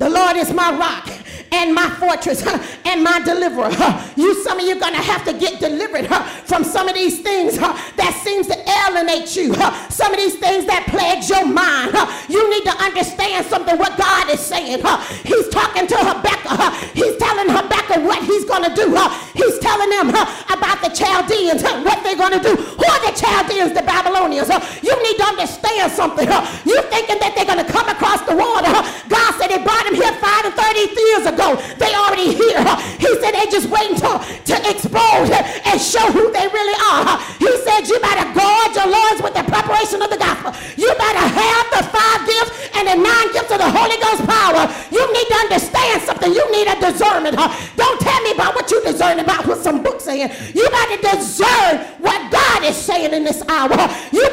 The 0.00 0.08
Lord 0.08 0.36
is 0.36 0.50
my 0.54 0.72
rock 0.72 1.12
and 1.52 1.74
my 1.74 1.90
fortress 2.00 2.40
and 2.86 3.04
my 3.04 3.20
deliverer. 3.20 3.68
You, 4.16 4.32
some 4.42 4.58
of 4.58 4.64
you 4.64 4.74
are 4.76 4.80
going 4.80 4.94
to 4.94 5.02
have 5.04 5.26
to 5.26 5.34
get 5.34 5.60
delivered 5.60 6.08
from 6.48 6.64
some 6.64 6.88
of 6.88 6.94
these 6.94 7.20
things 7.20 7.58
that 7.58 8.18
seems 8.24 8.46
to 8.46 8.56
alienate 8.64 9.36
you. 9.36 9.52
Some 9.92 10.14
of 10.14 10.18
these 10.18 10.40
things 10.40 10.64
that 10.64 10.88
plagues 10.88 11.28
your 11.28 11.44
mind. 11.44 11.92
You 12.32 12.40
need 12.48 12.64
to 12.64 12.74
understand 12.80 13.44
something 13.44 13.76
what 13.76 13.92
God 14.00 14.32
is 14.32 14.40
saying. 14.40 14.80
He's 15.20 15.48
talking 15.52 15.84
to 15.84 15.96
Habakkuk. 16.00 16.96
He's 16.96 17.20
telling 17.20 17.52
Habakkuk 17.52 18.00
what 18.00 18.24
he's 18.24 18.48
going 18.48 18.64
to 18.64 18.72
do. 18.72 18.96
He's 19.36 19.58
telling 19.60 19.90
them 19.92 20.16
about 20.48 20.80
the 20.80 20.96
Chaldeans, 20.96 21.60
what 21.84 22.00
they're 22.00 22.16
going 22.16 22.40
to 22.40 22.44
do. 22.44 22.56
Who 22.56 22.86
are 22.88 23.02
the 23.04 23.12
Chaldeans? 23.12 23.76
The 23.76 23.84
Babylonians. 23.84 24.48
You 24.80 24.96
need 25.04 25.16
to 25.20 25.26
understand 25.28 25.92
something. 25.92 26.24
You 26.64 26.80
thinking 26.88 27.20
that 27.20 27.36
they're 27.36 27.44
going 27.44 27.60
to 27.60 27.68
come 27.68 27.84
across 27.92 28.24
the 28.24 28.32
water. 28.32 28.72
God 29.12 29.30
said 29.36 29.52
they 29.52 29.60
brought 29.60 29.84
here 29.94 30.12
five 30.20 30.44
and 30.46 30.54
thirty 30.54 30.88
years 30.88 31.26
ago. 31.26 31.56
They 31.78 31.92
already 31.94 32.34
here. 32.34 32.62
He 32.98 33.10
said 33.20 33.32
they 33.32 33.46
just 33.50 33.68
waiting 33.68 33.96
to, 34.00 34.10
to 34.20 34.54
expose 34.68 35.28
and 35.30 35.76
show 35.80 36.06
who 36.12 36.30
they 36.32 36.46
really 36.48 36.78
are. 36.92 37.18
He 37.38 37.50
said 37.66 37.88
you 37.88 37.98
better 38.00 38.26
guard 38.32 38.74
your 38.74 38.88
loins 38.88 39.20
with 39.22 39.34
the 39.34 39.44
preparation 39.44 40.02
of 40.02 40.10
the 40.10 40.18
gospel. 40.18 40.54
You 40.76 40.92
better 40.96 41.26
have 41.26 41.66
the 41.74 41.82
five 41.90 42.20
gifts 42.26 42.52
and 42.76 42.88
the 42.88 42.96
nine 42.96 43.28
gifts 43.32 43.50
of 43.50 43.58
the 43.58 43.70
Holy 43.70 43.98
Ghost 44.00 44.22
power. 44.24 44.64
You 44.90 45.02
need 45.12 45.28
to 45.28 45.38
understand 45.48 46.02
something. 46.02 46.32
You 46.32 46.44
need 46.52 46.68
a 46.68 46.76
discernment. 46.80 47.36
Don't 47.76 48.00
tell 48.00 48.20
me 48.22 48.32
about 48.32 48.54
what 48.54 48.70
you 48.70 48.82
discern 48.82 49.18
about 49.18 49.46
what 49.46 49.58
some 49.58 49.82
books 49.82 50.04
saying. 50.04 50.30
You 50.54 50.68
better 50.70 51.00
discern 51.02 51.78
what 52.00 52.30
God 52.30 52.64
is 52.64 52.76
saying 52.76 53.12
in 53.12 53.24
this 53.24 53.42
hour. 53.48 53.76
You 54.12 54.29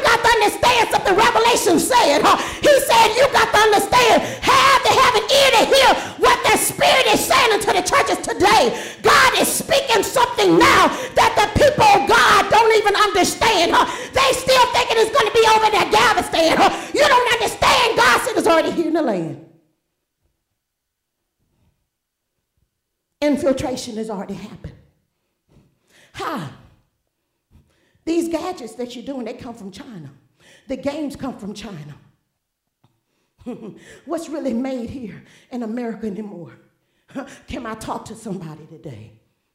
doing, 29.08 29.24
they 29.24 29.32
come 29.32 29.54
from 29.54 29.70
China. 29.70 30.10
The 30.66 30.76
games 30.76 31.16
come 31.16 31.38
from 31.38 31.54
China. 31.54 31.94
What's 34.04 34.28
really 34.28 34.52
made 34.52 34.90
here 34.90 35.24
in 35.50 35.62
America 35.62 36.06
anymore? 36.06 36.52
Can 37.48 37.64
I 37.64 37.74
talk 37.74 38.04
to 38.06 38.14
somebody 38.14 38.66
today? 38.66 39.12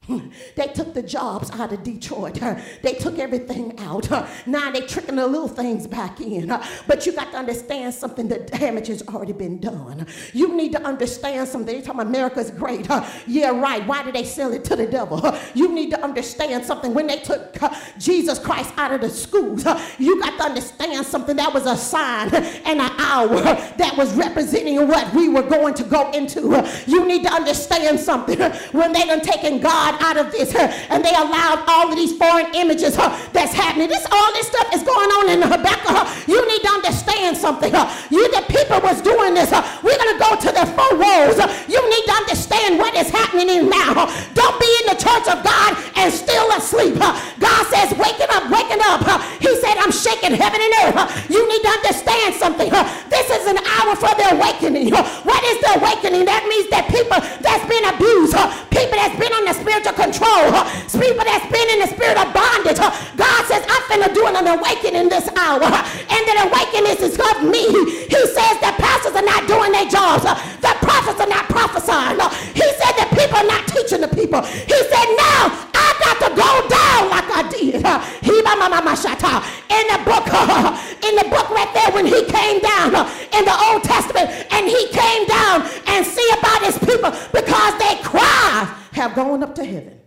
They 0.55 0.67
took 0.67 0.93
the 0.93 1.01
jobs 1.01 1.49
out 1.51 1.73
of 1.73 1.83
Detroit. 1.83 2.39
They 2.81 2.93
took 2.93 3.17
everything 3.17 3.79
out. 3.79 4.09
Now 4.45 4.71
they 4.71 4.81
tricking 4.81 5.15
the 5.15 5.25
little 5.25 5.47
things 5.47 5.87
back 5.87 6.21
in. 6.21 6.47
But 6.87 7.05
you 7.05 7.11
got 7.13 7.31
to 7.31 7.37
understand 7.37 7.93
something. 7.93 8.27
The 8.27 8.39
damage 8.39 8.87
has 8.87 9.01
already 9.07 9.33
been 9.33 9.59
done. 9.59 10.05
You 10.33 10.55
need 10.55 10.71
to 10.73 10.81
understand 10.83 11.47
something. 11.47 11.75
They 11.75 11.81
talking 11.81 12.01
America's 12.01 12.51
great. 12.51 12.87
Yeah, 13.27 13.49
right. 13.49 13.85
Why 13.87 14.03
did 14.03 14.15
they 14.15 14.25
sell 14.25 14.53
it 14.53 14.63
to 14.65 14.75
the 14.75 14.85
devil? 14.85 15.21
You 15.53 15.71
need 15.71 15.91
to 15.91 16.03
understand 16.03 16.65
something. 16.65 16.93
When 16.93 17.07
they 17.07 17.19
took 17.19 17.61
uh, 17.61 17.73
Jesus 17.97 18.39
Christ 18.39 18.73
out 18.77 18.91
of 18.91 19.01
the 19.01 19.09
schools, 19.09 19.65
uh, 19.65 19.81
you 19.97 20.19
got 20.19 20.37
to 20.37 20.43
understand 20.43 21.05
something. 21.05 21.35
That 21.35 21.53
was 21.53 21.65
a 21.65 21.77
sign 21.77 22.33
and 22.33 22.81
an 22.81 22.91
hour 22.97 23.41
that 23.41 23.93
was 23.97 24.13
representing 24.15 24.87
what 24.87 25.13
we 25.13 25.29
were 25.29 25.43
going 25.43 25.73
to 25.75 25.83
go 25.83 26.11
into. 26.11 26.63
You 26.85 27.05
need 27.07 27.23
to 27.23 27.31
understand 27.31 27.99
something. 27.99 28.39
When 28.71 28.93
they 28.93 29.05
done 29.05 29.21
taken 29.21 29.59
God 29.59 29.92
out 30.01 30.17
of 30.17 30.31
this 30.31 30.53
and 30.55 31.03
they 31.03 31.13
allowed 31.13 31.63
all 31.67 31.89
of 31.89 31.95
these 31.95 32.15
foreign 32.17 32.53
images 32.55 32.95
that's 32.95 33.53
happening. 33.53 33.89
This 33.89 34.05
all 34.11 34.33
this 34.33 34.47
stuff 34.47 34.73
is 34.73 34.83
going 34.83 35.09
on 35.09 35.29
in 35.29 35.41
Habakkuk. 35.41 36.27
You 36.27 36.39
need 36.47 36.61
to 36.61 36.69
understand 36.69 37.37
something. 37.37 37.73
You 38.09 38.23
the 38.31 38.43
people 38.47 38.79
was 38.81 39.01
doing 39.01 39.33
this. 39.33 39.51
We're 39.83 39.97
gonna 39.97 40.19
go 40.19 40.35
to 40.39 40.49
the 40.49 40.65
four 40.73 40.97
walls. 40.97 41.37
You 41.67 41.81
need 41.89 42.05
to 42.05 42.13
understand 42.13 42.79
what 42.79 42.95
is 42.95 43.09
happening 43.09 43.69
now. 43.69 44.07
Don't 44.33 44.57
be 44.59 44.69
in 44.81 44.95
the 44.95 44.97
church 45.03 45.27
of 45.27 45.43
God 45.43 45.77
and 45.97 46.13
still 46.13 46.49
asleep. 46.55 46.95
God 46.95 47.63
says, 47.67 47.91
waking 47.99 48.31
up, 48.31 48.47
waking 48.49 48.79
up. 48.87 49.03
He 49.43 49.51
said, 49.59 49.75
I'm 49.77 49.91
shaking 49.91 50.31
heaven 50.31 50.61
and 50.63 50.73
earth. 50.87 51.29
You 51.29 51.43
need 51.43 51.61
to 51.61 51.69
understand 51.83 52.35
something. 52.35 52.69
This 53.09 53.27
is 53.29 53.47
an 53.51 53.59
hour 53.59 53.95
for 53.99 54.15
the 54.15 54.31
awakening. 54.31 54.93
What 54.93 55.43
is 55.43 55.59
the 55.59 55.83
awakening? 55.83 56.23
That 56.23 56.47
means 56.47 56.69
that 56.71 56.87
people 56.87 57.19
that's 57.43 57.67
been 57.67 57.83
abused, 57.91 58.39
people 58.71 58.95
that's 58.95 59.19
been 59.19 59.33
on 59.35 59.43
the 59.43 59.53
spiritual 59.53 59.82
spiritual 59.83 60.03
control. 60.03 60.63
People 60.95 61.25
that's 61.25 61.47
been 61.51 61.67
in 61.75 61.79
the 61.83 61.89
spirit 61.91 62.15
of 62.15 62.31
bondage. 62.31 62.79
God 62.79 63.41
says, 63.45 63.63
I'm 63.67 63.83
finna 63.91 64.13
do 64.13 64.23
an 64.27 64.47
awakening 64.47 65.09
this 65.09 65.27
hour. 65.35 65.63
And 65.63 66.21
that 66.23 66.47
awakening 66.47 66.95
is 67.03 67.19
of 67.19 67.43
me. 67.43 67.67
He 68.07 68.21
says 68.31 68.55
that 68.63 68.79
pastors 68.79 69.15
are 69.15 69.25
not 69.25 69.43
doing 69.47 69.75
their 69.75 69.89
jobs. 69.89 70.23
That 70.23 70.79
prophets 70.79 71.19
are 71.19 71.27
not 71.27 71.49
prophesying. 71.51 72.19
He 72.55 72.63
said 72.79 72.95
that 72.95 73.11
people 73.11 73.35
are 73.35 73.49
not 73.49 73.67
teaching 73.67 73.99
the 73.99 74.11
people. 74.11 74.41
He 74.47 74.79
said, 74.87 75.07
now 75.19 75.51
I 75.75 75.87
got 75.99 76.17
to 76.23 76.29
go 76.31 76.51
down 76.71 77.01
like 77.11 77.27
I 77.27 77.43
did. 77.51 77.83
He 78.23 78.31
in 78.33 79.85
the 79.89 79.99
book, 80.05 80.25
in 81.03 81.15
the 81.17 81.27
book 81.29 81.49
right 81.49 81.71
there 81.73 81.91
when 81.91 82.05
he 82.05 82.23
came 82.25 82.59
down 82.61 82.93
in 83.33 83.43
the 83.45 83.57
Old 83.67 83.83
Testament 83.83 84.29
and 84.51 84.67
he 84.67 84.87
came 84.89 85.25
down 85.27 85.67
and 85.87 86.05
see 86.05 86.29
about 86.37 86.61
his 86.63 86.77
people 86.79 87.11
because 87.33 87.73
they 87.79 87.97
cry 88.03 88.82
have 88.93 89.15
gone 89.15 89.43
up 89.43 89.55
to 89.55 89.65
heaven. 89.65 89.99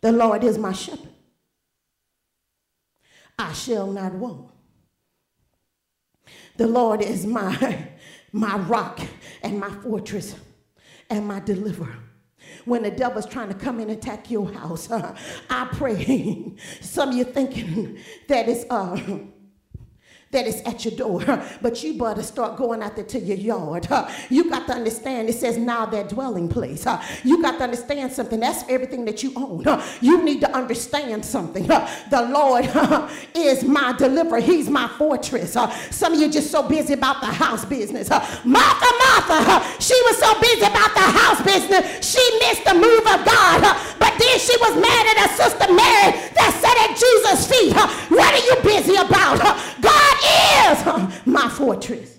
The 0.00 0.12
Lord 0.12 0.44
is 0.44 0.58
my 0.58 0.72
shepherd. 0.72 1.08
I 3.38 3.52
shall 3.52 3.90
not 3.90 4.14
want. 4.14 4.50
The 6.56 6.66
Lord 6.66 7.02
is 7.02 7.26
my, 7.26 7.88
my 8.32 8.56
rock 8.58 9.00
and 9.42 9.58
my 9.58 9.70
fortress 9.70 10.36
and 11.10 11.26
my 11.26 11.40
deliverer. 11.40 11.96
When 12.64 12.82
the 12.82 12.90
devil's 12.90 13.26
trying 13.26 13.48
to 13.48 13.54
come 13.54 13.80
in 13.80 13.90
and 13.90 13.98
attack 13.98 14.30
your 14.30 14.50
house, 14.52 14.90
uh, 14.90 15.16
I 15.50 15.68
pray. 15.72 16.54
Some 16.80 17.10
of 17.10 17.14
you 17.14 17.24
thinking 17.24 17.98
that 18.28 18.48
it's 18.48 18.64
uh, 18.70 19.18
that 20.34 20.46
is 20.46 20.60
at 20.62 20.84
your 20.84 20.94
door. 20.94 21.24
But 21.62 21.82
you 21.82 21.94
better 21.94 22.22
start 22.22 22.56
going 22.56 22.82
out 22.82 22.96
there 22.96 23.04
to 23.06 23.18
your 23.18 23.38
yard. 23.38 23.88
You 24.30 24.50
got 24.50 24.66
to 24.66 24.74
understand 24.74 25.28
it 25.28 25.34
says 25.34 25.56
now 25.56 25.86
their 25.86 26.04
dwelling 26.04 26.48
place. 26.48 26.86
You 27.24 27.40
got 27.40 27.58
to 27.58 27.64
understand 27.64 28.12
something. 28.12 28.40
That's 28.40 28.64
everything 28.68 29.04
that 29.06 29.22
you 29.22 29.32
own. 29.36 29.64
You 30.00 30.22
need 30.22 30.40
to 30.40 30.50
understand 30.54 31.24
something. 31.24 31.66
The 31.66 32.28
Lord 32.30 32.64
is 33.34 33.64
my 33.64 33.94
deliverer. 33.96 34.40
He's 34.40 34.68
my 34.68 34.88
fortress. 34.98 35.52
Some 35.90 36.12
of 36.12 36.20
you 36.20 36.30
just 36.30 36.50
so 36.50 36.62
busy 36.68 36.94
about 36.94 37.20
the 37.20 37.26
house 37.26 37.64
business. 37.64 38.10
Martha, 38.10 38.90
Martha, 39.04 39.46
she 39.80 39.98
was 40.06 40.18
so 40.18 40.40
busy 40.40 40.66
about 40.66 40.92
the 40.94 41.06
house 41.20 41.40
business. 41.42 41.84
She 42.12 42.24
missed 42.40 42.64
the 42.64 42.74
move 42.74 43.06
of 43.14 43.24
God. 43.24 43.60
Then 44.18 44.38
she 44.38 44.56
was 44.58 44.74
mad 44.76 45.06
at 45.12 45.18
her 45.24 45.32
sister 45.36 45.68
Mary 45.72 46.10
that 46.34 46.50
sat 46.62 46.76
at 46.84 46.96
Jesus' 46.96 47.46
feet. 47.48 47.74
What 48.10 48.32
are 48.34 48.44
you 48.46 48.56
busy 48.62 48.96
about? 48.96 49.38
God 49.80 50.16
is 50.64 51.26
my 51.26 51.48
fortress. 51.48 52.13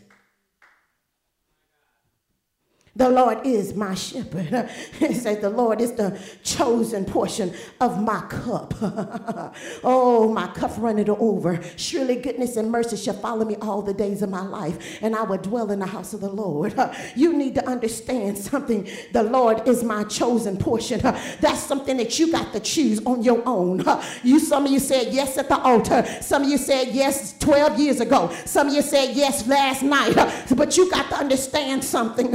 The 2.98 3.10
Lord 3.10 3.46
is 3.46 3.76
my 3.76 3.94
shepherd. 3.94 4.70
He 5.00 5.14
says, 5.14 5.40
The 5.40 5.50
Lord 5.50 5.82
is 5.82 5.92
the 5.94 6.18
chosen 6.44 7.04
portion 7.04 7.54
of 7.82 8.02
my 8.02 8.22
cup. 8.22 8.74
oh, 9.84 10.32
my 10.32 10.48
cup 10.48 10.72
runneth 10.78 11.10
over. 11.10 11.60
Surely 11.76 12.16
goodness 12.16 12.56
and 12.56 12.72
mercy 12.72 12.96
shall 12.96 13.16
follow 13.16 13.44
me 13.44 13.58
all 13.58 13.82
the 13.82 13.94
days 13.94 14.22
of 14.22 14.30
my 14.30 14.42
life, 14.42 15.00
and 15.02 15.14
I 15.14 15.24
will 15.24 15.38
dwell 15.38 15.72
in 15.72 15.80
the 15.80 15.86
house 15.86 16.14
of 16.14 16.22
the 16.22 16.30
Lord. 16.30 16.74
You 17.16 17.34
need 17.38 17.56
to 17.56 17.68
understand 17.68 18.38
something. 18.38 18.88
The 19.12 19.24
Lord 19.24 19.68
is 19.68 19.84
my 19.84 20.04
chosen 20.06 20.58
portion. 20.58 21.00
That's 21.00 21.60
something 21.60 21.98
that 21.98 22.18
you 22.20 22.32
got 22.32 22.52
to 22.54 22.60
choose 22.60 23.04
on 23.06 23.24
your 23.24 23.42
own. 23.46 23.84
You, 24.24 24.40
some 24.40 24.66
of 24.66 24.72
you 24.72 24.80
said 24.80 25.14
yes 25.14 25.38
at 25.38 25.50
the 25.50 25.58
altar. 25.58 26.06
Some 26.22 26.44
of 26.44 26.50
you 26.50 26.58
said 26.58 26.90
yes 26.90 27.38
12 27.40 27.80
years 27.80 28.00
ago. 28.00 28.34
Some 28.46 28.68
of 28.68 28.74
you 28.74 28.82
said 28.82 29.16
yes 29.16 29.48
last 29.48 29.84
night. 29.84 30.16
But 30.56 30.78
you 30.78 30.90
got 30.90 31.10
to 31.10 31.16
understand 31.18 31.84
something 31.84 32.32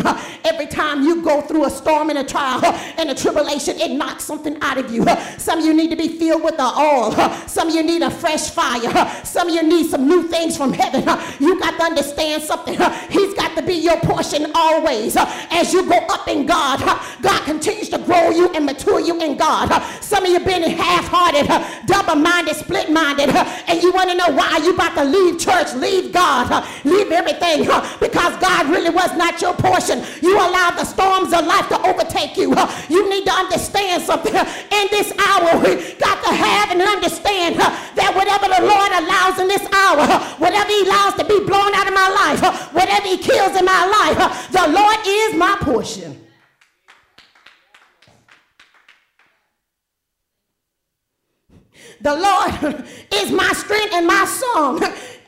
Every 0.50 0.66
time 0.66 1.04
you 1.04 1.22
go 1.22 1.40
through 1.40 1.64
a 1.64 1.70
storm 1.70 2.10
and 2.10 2.18
a 2.18 2.24
trial 2.24 2.60
and 2.98 3.08
a 3.08 3.14
tribulation, 3.14 3.78
it 3.80 3.92
knocks 3.92 4.24
something 4.24 4.58
out 4.60 4.78
of 4.78 4.92
you. 4.92 5.06
Some 5.38 5.60
of 5.60 5.64
you 5.64 5.72
need 5.72 5.90
to 5.90 5.96
be 5.96 6.08
filled 6.18 6.42
with 6.42 6.56
the 6.56 6.64
oil. 6.64 7.12
Some 7.46 7.68
of 7.68 7.74
you 7.74 7.84
need 7.84 8.02
a 8.02 8.10
fresh 8.10 8.50
fire. 8.50 9.24
Some 9.24 9.48
of 9.48 9.54
you 9.54 9.62
need 9.62 9.88
some 9.88 10.08
new 10.08 10.24
things 10.24 10.56
from 10.56 10.72
heaven. 10.72 11.02
You 11.38 11.58
got 11.60 11.78
to 11.78 11.84
understand 11.84 12.42
something. 12.42 12.74
He's 13.08 13.32
got 13.34 13.56
to 13.56 13.62
be 13.62 13.74
your 13.74 13.98
portion 14.00 14.50
always. 14.54 15.16
As 15.16 15.72
you 15.72 15.88
go 15.88 15.96
up 16.10 16.26
in 16.26 16.46
God, 16.46 16.80
God 17.22 17.44
continues 17.44 17.88
to 17.90 17.98
grow 17.98 18.30
you 18.30 18.50
and 18.50 18.66
mature 18.66 19.00
you 19.00 19.20
in 19.22 19.36
God. 19.36 19.68
Some 20.02 20.24
of 20.24 20.30
you 20.30 20.40
been 20.40 20.62
half-hearted, 20.62 21.86
double-minded, 21.86 22.56
split-minded, 22.56 23.30
and 23.30 23.82
you 23.82 23.92
want 23.92 24.10
to 24.10 24.16
know 24.16 24.30
why 24.30 24.58
you 24.64 24.74
about 24.74 24.94
to 24.96 25.04
leave 25.04 25.38
church, 25.38 25.72
leave 25.74 26.12
God, 26.12 26.66
leave 26.84 27.12
everything 27.12 27.64
because 28.00 28.36
God 28.40 28.68
really 28.68 28.90
was 28.90 29.16
not 29.16 29.40
your 29.40 29.54
portion. 29.54 30.02
You 30.20 30.39
allow 30.40 30.70
the 30.70 30.84
storms 30.84 31.32
of 31.32 31.46
life 31.46 31.68
to 31.68 31.78
overtake 31.86 32.36
you. 32.36 32.54
You 32.88 33.08
need 33.08 33.24
to 33.26 33.32
understand 33.32 34.02
something. 34.02 34.34
In 34.34 34.86
this 34.90 35.12
hour, 35.18 35.58
we 35.60 35.94
got 35.94 36.22
to 36.24 36.32
have 36.32 36.70
and 36.70 36.82
understand 36.82 37.56
that 37.56 38.12
whatever 38.14 38.48
the 38.48 38.62
Lord 38.64 38.90
allows 38.96 39.38
in 39.38 39.48
this 39.48 39.66
hour, 39.72 40.06
whatever 40.38 40.68
he 40.68 40.82
allows 40.84 41.14
to 41.14 41.24
be 41.24 41.40
blown 41.44 41.74
out 41.74 41.86
of 41.86 41.94
my 41.94 42.08
life, 42.08 42.72
whatever 42.72 43.06
he 43.06 43.18
kills 43.18 43.56
in 43.56 43.64
my 43.64 43.84
life, 43.86 44.50
the 44.52 44.66
Lord 44.68 44.98
is 45.06 45.34
my 45.34 45.56
portion. 45.60 46.16
The 52.00 52.16
Lord 52.16 52.84
is 53.14 53.30
my 53.30 53.52
strength 53.52 53.92
and 53.92 54.06
my 54.06 54.24
song 54.24 54.80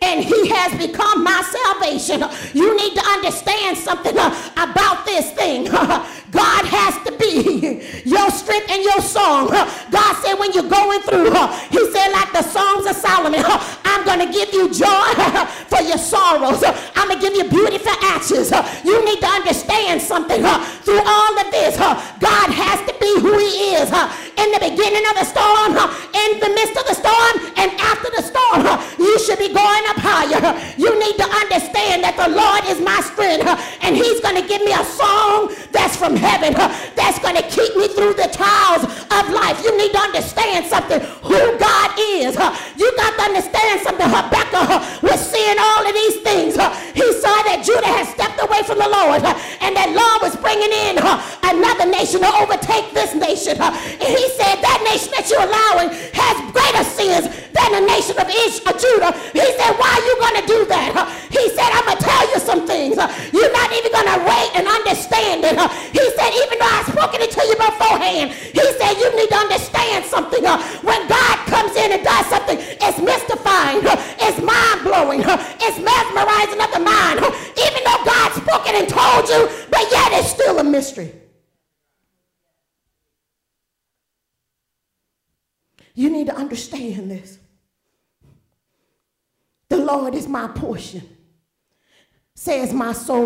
and 0.02 0.24
he 0.24 0.48
has 0.48 0.76
become 0.76 1.22
my 1.22 1.40
salvation. 1.42 2.24
You 2.52 2.76
need 2.76 2.94
to 2.94 3.04
understand 3.06 3.78
something 3.78 4.18
uh, 4.18 4.34
about 4.56 5.06
this 5.06 5.30
thing. 5.32 5.64
God 6.32 6.64
has 6.64 6.96
to 7.04 7.12
be 7.18 7.84
your 8.04 8.30
strength 8.30 8.70
and 8.70 8.82
your 8.82 9.00
song. 9.00 9.48
God 9.48 10.12
said 10.24 10.34
when 10.34 10.52
you're 10.52 10.68
going 10.68 11.00
through, 11.02 11.30
he 11.68 11.92
said 11.92 12.08
like 12.10 12.32
the 12.32 12.42
Songs 12.42 12.86
of 12.86 12.96
Solomon, 12.96 13.44
I'm 13.84 14.04
going 14.04 14.26
to 14.26 14.32
give 14.32 14.52
you 14.52 14.72
joy 14.72 15.12
for 15.68 15.82
your 15.82 15.98
sorrows. 15.98 16.64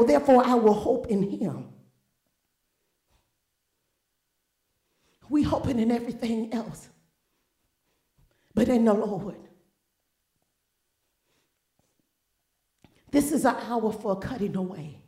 Therefore 0.06 0.44
I 0.44 0.54
will 0.54 0.74
hope 0.74 1.06
in 1.08 1.22
him. 1.22 1.68
We 5.28 5.42
hoping 5.42 5.80
in 5.80 5.90
everything 5.90 6.52
else, 6.52 6.88
but 8.54 8.68
in 8.68 8.84
the 8.84 8.94
Lord. 8.94 9.36
This 13.10 13.32
is 13.32 13.44
an 13.44 13.56
hour 13.56 13.92
for 13.92 14.18
cutting 14.18 14.56
away. 14.56 15.00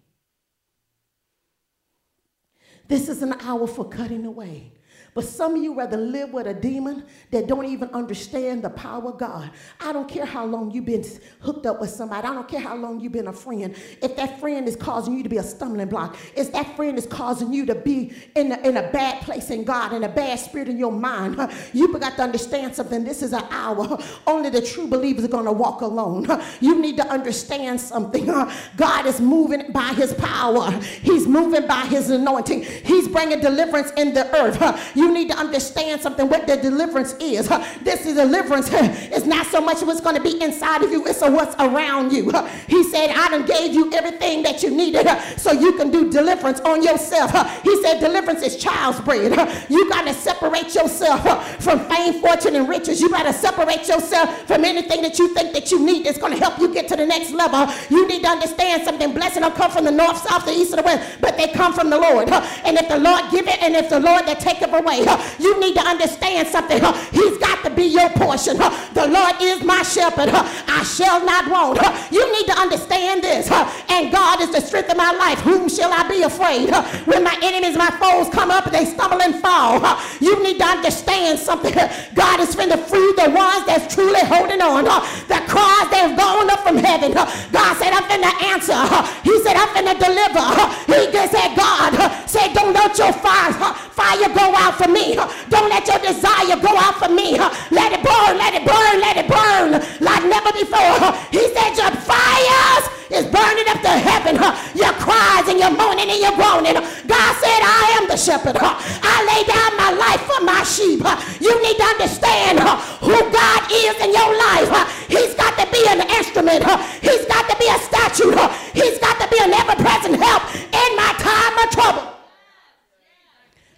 This 2.86 3.08
is 3.08 3.22
an 3.22 3.34
hour 3.40 3.66
for 3.66 3.88
cutting 3.88 4.24
away. 4.24 4.72
But 5.14 5.24
some 5.24 5.56
of 5.56 5.62
you 5.62 5.74
rather 5.74 5.96
live 5.96 6.32
with 6.32 6.46
a 6.46 6.54
demon 6.54 7.04
that 7.30 7.46
don't 7.46 7.66
even 7.66 7.88
understand 7.90 8.62
the 8.62 8.70
power 8.70 9.10
of 9.10 9.18
God. 9.18 9.50
I 9.80 9.92
don't 9.92 10.08
care 10.08 10.24
how 10.24 10.44
long 10.44 10.70
you've 10.70 10.86
been 10.86 11.04
hooked 11.40 11.66
up 11.66 11.80
with 11.80 11.90
somebody. 11.90 12.26
I 12.26 12.34
don't 12.34 12.48
care 12.48 12.60
how 12.60 12.76
long 12.76 13.00
you've 13.00 13.12
been 13.12 13.28
a 13.28 13.32
friend. 13.32 13.74
If 14.02 14.16
that 14.16 14.38
friend 14.40 14.68
is 14.68 14.76
causing 14.76 15.16
you 15.16 15.22
to 15.22 15.28
be 15.28 15.38
a 15.38 15.42
stumbling 15.42 15.88
block, 15.88 16.16
if 16.36 16.52
that 16.52 16.76
friend 16.76 16.96
is 16.96 17.06
causing 17.06 17.52
you 17.52 17.66
to 17.66 17.74
be 17.74 18.12
in 18.36 18.52
a, 18.52 18.58
in 18.68 18.76
a 18.76 18.90
bad 18.90 19.22
place 19.22 19.50
in 19.50 19.64
God, 19.64 19.92
in 19.92 20.04
a 20.04 20.08
bad 20.08 20.38
spirit 20.38 20.68
in 20.68 20.78
your 20.78 20.92
mind, 20.92 21.36
huh, 21.36 21.48
you 21.72 21.96
got 21.98 22.16
to 22.16 22.22
understand 22.22 22.74
something. 22.74 23.02
This 23.04 23.22
is 23.22 23.32
an 23.32 23.44
hour. 23.50 23.98
Only 24.26 24.50
the 24.50 24.62
true 24.62 24.86
believers 24.86 25.24
are 25.24 25.28
going 25.28 25.46
to 25.46 25.52
walk 25.52 25.80
alone. 25.80 26.26
You 26.60 26.80
need 26.80 26.96
to 26.98 27.06
understand 27.08 27.80
something. 27.80 28.26
God 28.26 29.06
is 29.06 29.20
moving 29.20 29.72
by 29.72 29.92
his 29.94 30.14
power. 30.14 30.70
He's 31.02 31.26
moving 31.26 31.66
by 31.66 31.86
his 31.86 32.10
anointing. 32.10 32.62
He's 32.62 33.08
bringing 33.08 33.40
deliverance 33.40 33.90
in 33.96 34.14
the 34.14 34.32
earth. 34.36 34.96
You 34.98 35.12
need 35.12 35.28
to 35.28 35.36
understand 35.36 36.00
something 36.00 36.28
what 36.28 36.48
the 36.48 36.56
deliverance 36.56 37.14
is. 37.20 37.48
This 37.82 38.04
is 38.06 38.14
deliverance 38.14 38.68
It's 38.72 39.26
not 39.26 39.46
so 39.46 39.60
much 39.60 39.82
what's 39.82 40.00
going 40.00 40.16
to 40.16 40.22
be 40.22 40.42
inside 40.42 40.82
of 40.82 40.90
you, 40.90 41.06
it's 41.06 41.20
what's 41.20 41.54
around 41.56 42.12
you. 42.12 42.32
He 42.66 42.82
said, 42.84 43.10
I 43.10 43.28
done 43.28 43.46
gave 43.46 43.74
you 43.74 43.92
everything 43.92 44.42
that 44.42 44.62
you 44.62 44.70
needed 44.70 45.06
so 45.36 45.52
you 45.52 45.72
can 45.74 45.90
do 45.90 46.10
deliverance 46.10 46.60
on 46.60 46.82
yourself. 46.82 47.30
He 47.62 47.80
said, 47.82 48.00
deliverance 48.00 48.42
is 48.42 48.56
child's 48.56 49.00
bread. 49.00 49.32
You 49.68 49.88
got 49.88 50.06
to 50.06 50.14
separate 50.14 50.74
yourself 50.74 51.22
from 51.62 51.78
fame, 51.88 52.20
fortune, 52.20 52.56
and 52.56 52.68
riches. 52.68 53.00
You 53.00 53.08
got 53.10 53.24
to 53.24 53.32
separate 53.32 53.86
yourself 53.88 54.46
from 54.46 54.64
anything 54.64 55.02
that 55.02 55.18
you 55.18 55.32
think 55.34 55.52
that 55.54 55.70
you 55.70 55.78
need 55.84 56.04
that's 56.06 56.18
going 56.18 56.32
to 56.32 56.38
help 56.38 56.58
you 56.58 56.72
get 56.72 56.88
to 56.88 56.96
the 56.96 57.06
next 57.06 57.32
level. 57.32 57.72
You 57.88 58.06
need 58.08 58.22
to 58.22 58.28
understand 58.28 58.82
something. 58.82 59.12
Blessing 59.14 59.42
don't 59.42 59.54
come 59.54 59.70
from 59.70 59.84
the 59.84 59.90
north, 59.90 60.18
south, 60.28 60.44
the 60.44 60.52
east, 60.52 60.72
or 60.72 60.76
the 60.76 60.82
west, 60.82 61.18
but 61.20 61.36
they 61.36 61.48
come 61.48 61.72
from 61.72 61.88
the 61.90 61.98
Lord. 61.98 62.28
And 62.28 62.76
if 62.76 62.88
the 62.88 62.98
Lord 62.98 63.22
give 63.30 63.46
it, 63.46 63.62
and 63.62 63.74
if 63.74 63.88
the 63.88 64.00
Lord 64.00 64.26
that 64.26 64.40
take 64.40 64.60
it 64.62 64.70
away, 64.88 65.04
you 65.38 65.60
need 65.60 65.74
to 65.74 65.82
understand 65.82 66.48
something. 66.48 66.78
He's 67.12 67.38
got 67.38 67.62
to 67.64 67.70
be 67.70 67.84
your 67.84 68.08
portion. 68.10 68.56
The 68.56 69.06
Lord 69.08 69.34
is 69.40 69.62
my 69.62 69.82
shepherd. 69.82 70.30
I 70.32 70.82
shall 70.84 71.24
not 71.24 71.50
want. 71.50 71.78
You 72.12 72.24
need 72.32 72.46
to 72.46 72.58
understand 72.58 73.22
this. 73.22 73.50
And 73.88 74.10
God 74.12 74.40
is 74.40 74.50
the 74.50 74.60
strength 74.60 74.90
of 74.90 74.96
my 74.96 75.12
life. 75.12 75.40
Whom 75.40 75.68
shall 75.68 75.92
I 75.92 76.08
be 76.08 76.22
afraid? 76.22 76.70
When 77.06 77.22
my 77.24 77.36
enemies, 77.42 77.76
my 77.76 77.90
foes 77.98 78.32
come 78.32 78.50
up, 78.50 78.70
they 78.70 78.84
stumble 78.84 79.22
and 79.22 79.34
fall. 79.36 79.80
You 80.20 80.42
need 80.42 80.58
to 80.58 80.64
understand 80.64 81.38
something. 81.38 81.74
God 82.14 82.40
is 82.40 82.54
finna 82.54 82.78
free 82.78 83.12
the 83.16 83.30
ones 83.30 83.66
that's 83.66 83.94
truly 83.94 84.20
holding 84.24 84.62
on. 84.62 84.84
The 84.84 85.40
cries 85.48 85.88
that 85.92 86.08
have 86.08 86.16
gone 86.16 86.50
up 86.50 86.60
from 86.60 86.76
heaven. 86.76 87.12
God 87.12 87.72
said, 87.76 87.92
I'm 87.92 88.06
finna 88.08 88.32
answer. 88.48 88.78
He 89.22 89.34
said, 89.42 89.56
I'm 89.56 89.68
finna 89.74 89.94
deliver. 89.98 90.46
He 90.88 91.10
said, 91.28 91.56
God 91.56 91.92
said, 92.28 92.52
don't 92.54 92.72
let 92.72 92.96
your 92.96 93.12
fire, 93.12 93.52
fire 93.92 94.28
go 94.32 94.54
out 94.54 94.77
for 94.78 94.88
me. 94.88 95.18
Don't 95.50 95.68
let 95.68 95.86
your 95.86 95.98
desire 95.98 96.56
go 96.56 96.72
out 96.78 96.96
for 97.02 97.10
me. 97.10 97.36
Let 97.74 97.92
it 97.92 98.02
burn, 98.06 98.38
let 98.38 98.54
it 98.54 98.64
burn, 98.64 98.94
let 99.02 99.16
it 99.18 99.26
burn 99.26 99.82
like 100.00 100.22
never 100.24 100.54
before. 100.54 101.12
He 101.34 101.42
said 101.50 101.74
your 101.74 101.90
fires 102.06 102.84
is 103.10 103.26
burning 103.26 103.66
up 103.68 103.82
to 103.82 103.90
heaven. 103.90 104.38
Your 104.78 104.94
cries 105.02 105.48
and 105.50 105.58
your 105.58 105.74
moaning 105.74 106.08
and 106.08 106.20
your 106.22 106.32
groaning. 106.38 106.78
God 107.10 107.32
said, 107.42 107.60
I 107.66 107.98
am 107.98 108.06
the 108.06 108.16
shepherd. 108.16 108.56
I 108.56 109.16
lay 109.26 109.42
down 109.50 109.70
my 109.76 109.90
life 109.98 110.22
for 110.30 110.40
my 110.44 110.62
sheep. 110.62 111.02
You 111.42 111.52
need 111.62 111.76
to 111.76 111.86
understand 111.98 112.60
who 113.02 113.18
God 113.32 113.60
is 113.72 113.96
in 113.98 114.14
your 114.14 114.30
life. 114.38 114.70
He's 115.08 115.34
got 115.34 115.58
to 115.58 115.66
be 115.72 115.82
an 115.88 116.06
instrument. 116.14 116.62
He's 117.02 117.24
got 117.26 117.48
to 117.50 117.56
be 117.58 117.66
a 117.66 117.78
statue. 117.82 118.36
He's 118.72 118.98
got 118.98 119.18
to 119.20 119.26
be 119.28 119.42
an 119.42 119.52
ever-present 119.52 120.16
help 120.22 120.42
in 120.54 120.90
my 120.96 121.12
time 121.18 121.58
of 121.64 121.70
trouble. 121.72 122.17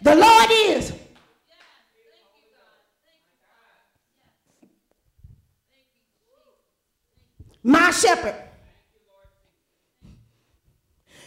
The 0.03 0.15
Lord 0.15 0.51
is. 0.51 0.93
My 7.63 7.91
shepherd. 7.91 8.35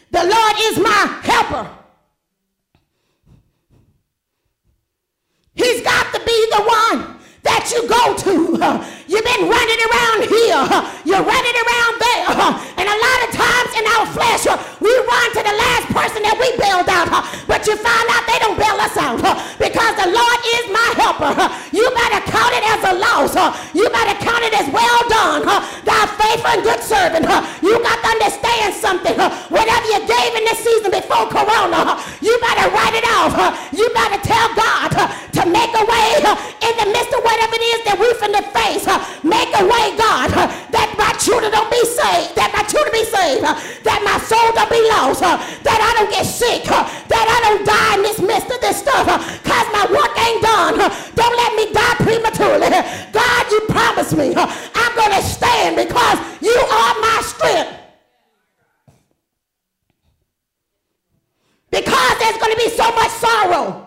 The 0.09 0.23
Lord 0.23 0.55
is 0.59 0.79
my 0.79 1.19
helper. 1.23 1.69
He's 5.55 5.81
got 5.81 6.11
to 6.13 6.19
be 6.25 6.47
the 6.51 6.63
one 6.63 7.17
that 7.43 7.69
you 7.71 7.87
go 7.87 8.17
to. 8.17 8.31
You've 9.07 9.25
been 9.25 9.45
running 9.49 9.81
around 9.85 10.21
here. 10.25 10.61
You're 11.05 11.21
running 11.21 11.57
around 11.61 11.93
there. 12.01 12.25
And 12.77 12.89
a 12.89 12.97
lot 12.97 13.19
of 13.21 13.29
times 13.37 13.69
in 13.77 13.85
our 13.93 14.05
flesh, 14.09 14.45
to 15.33 15.41
the 15.45 15.55
last 15.55 15.85
person 15.93 16.21
that 16.25 16.35
we 16.39 16.49
bailed 16.57 16.89
out. 16.89 17.09
But 17.45 17.67
you 17.69 17.77
find 17.77 18.07
out 18.09 18.23
they 18.25 18.39
don't 18.41 18.57
bail 18.57 18.77
us 18.81 18.95
out 18.97 19.19
because 19.61 19.93
the 19.99 20.09
Lord 20.09 20.39
is 20.57 20.65
my 20.73 20.89
helper. 20.97 21.33
You 21.69 21.85
better 21.93 22.21
count 22.25 22.53
it 22.57 22.65
as 22.65 22.81
a 22.89 22.93
loss. 22.97 23.33
You 23.73 23.85
better 23.89 24.17
count 24.21 24.43
it 24.43 24.53
as 24.57 24.67
well 24.73 24.99
done. 25.09 25.41
Thy 25.85 26.01
faithful 26.17 26.51
and 26.57 26.63
good 26.63 26.81
servant. 26.81 27.25
You 27.61 27.77
got 27.81 27.97
to 28.01 28.09
understand 28.17 28.73
something. 28.73 29.17
Whatever 29.53 29.85
you 29.93 29.99
gave 30.07 30.31
in 30.33 30.43
this 30.49 30.59
season 30.65 30.91
before 30.91 31.29
Corona, 31.29 31.99
you 32.21 32.33
better 32.41 32.69
write 32.73 32.95
it 32.97 33.05
off. 33.13 33.33
You 33.73 33.89
better 33.93 34.19
tell 34.21 34.49
God 34.55 34.91
to 35.43 35.49
make 35.51 35.73
a 35.75 35.83
way 35.83 36.09
uh, 36.23 36.35
in 36.63 36.73
the 36.79 36.87
midst 36.95 37.11
of 37.11 37.19
whatever 37.19 37.55
it 37.59 37.65
is 37.75 37.81
that 37.83 37.97
we 37.99 38.07
finna 38.15 38.43
face. 38.55 38.87
Uh, 38.87 38.99
make 39.27 39.51
a 39.51 39.63
way, 39.67 39.91
God, 39.99 40.31
uh, 40.31 40.47
that 40.71 40.95
my 40.95 41.11
children 41.19 41.51
don't 41.51 41.67
be 41.67 41.83
saved, 41.83 42.35
that 42.39 42.55
my 42.55 42.63
children 42.63 42.95
be 42.95 43.03
saved, 43.03 43.43
that 43.83 43.99
my 44.07 44.17
soul 44.23 44.49
don't 44.55 44.71
be 44.71 44.79
lost, 44.95 45.19
that 45.19 45.79
I 45.79 45.91
don't 45.99 46.11
get 46.11 46.23
sick, 46.23 46.63
that 46.63 47.25
I 47.27 47.37
don't 47.43 47.63
die 47.67 47.93
in 47.99 48.01
this 48.07 48.19
midst 48.23 48.47
of 48.47 48.59
this 48.63 48.79
stuff, 48.79 49.03
because 49.43 49.67
my 49.75 49.85
work 49.91 50.13
ain't 50.15 50.41
done. 50.41 50.79
Don't 51.15 51.35
let 51.35 51.51
me 51.59 51.65
die 51.75 51.95
prematurely. 51.99 52.71
God, 53.11 53.43
you 53.51 53.59
promised 53.67 54.15
me 54.15 54.31
I'm 54.35 54.93
to 55.11 55.21
stand 55.21 55.75
because 55.75 56.17
you 56.41 56.55
are 56.55 56.93
my 57.01 57.19
strength. 57.23 57.79
Because 61.69 62.19
there's 62.19 62.37
going 62.37 62.51
to 62.51 62.57
be 62.57 62.69
so 62.69 62.91
much 62.93 63.11
sorrow, 63.11 63.82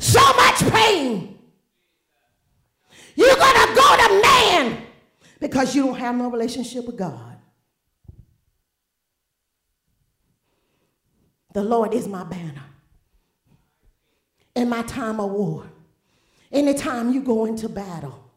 so 0.00 0.20
much 0.34 0.60
pain, 0.72 1.38
you're 3.14 3.36
going 3.36 3.68
to 3.68 3.74
go 3.74 3.96
to 3.96 4.22
man 4.22 4.82
because 5.38 5.74
you 5.74 5.84
don't 5.84 5.98
have 5.98 6.16
no 6.16 6.30
relationship 6.30 6.86
with 6.86 6.96
God. 6.96 7.36
The 11.52 11.62
Lord 11.62 11.92
is 11.92 12.08
my 12.08 12.24
banner. 12.24 12.64
In 14.56 14.70
my 14.70 14.82
time 14.82 15.20
of 15.20 15.30
war, 15.30 15.66
anytime 16.50 17.12
you 17.12 17.22
go 17.22 17.44
into 17.44 17.68
battle, 17.68 18.30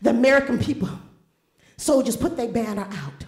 the 0.00 0.10
American 0.10 0.58
people, 0.58 0.88
soldiers 1.76 2.16
put 2.16 2.36
their 2.36 2.48
banner 2.48 2.88
out. 2.90 3.26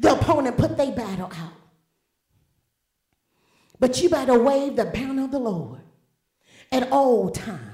The 0.00 0.12
opponent 0.12 0.56
put 0.56 0.78
their 0.78 0.92
battle 0.92 1.26
out. 1.26 1.52
But 3.78 4.00
you 4.02 4.08
better 4.08 4.42
wave 4.42 4.76
the 4.76 4.86
banner 4.86 5.24
of 5.24 5.30
the 5.30 5.38
Lord 5.38 5.80
at 6.72 6.90
all 6.90 7.30
times. 7.30 7.71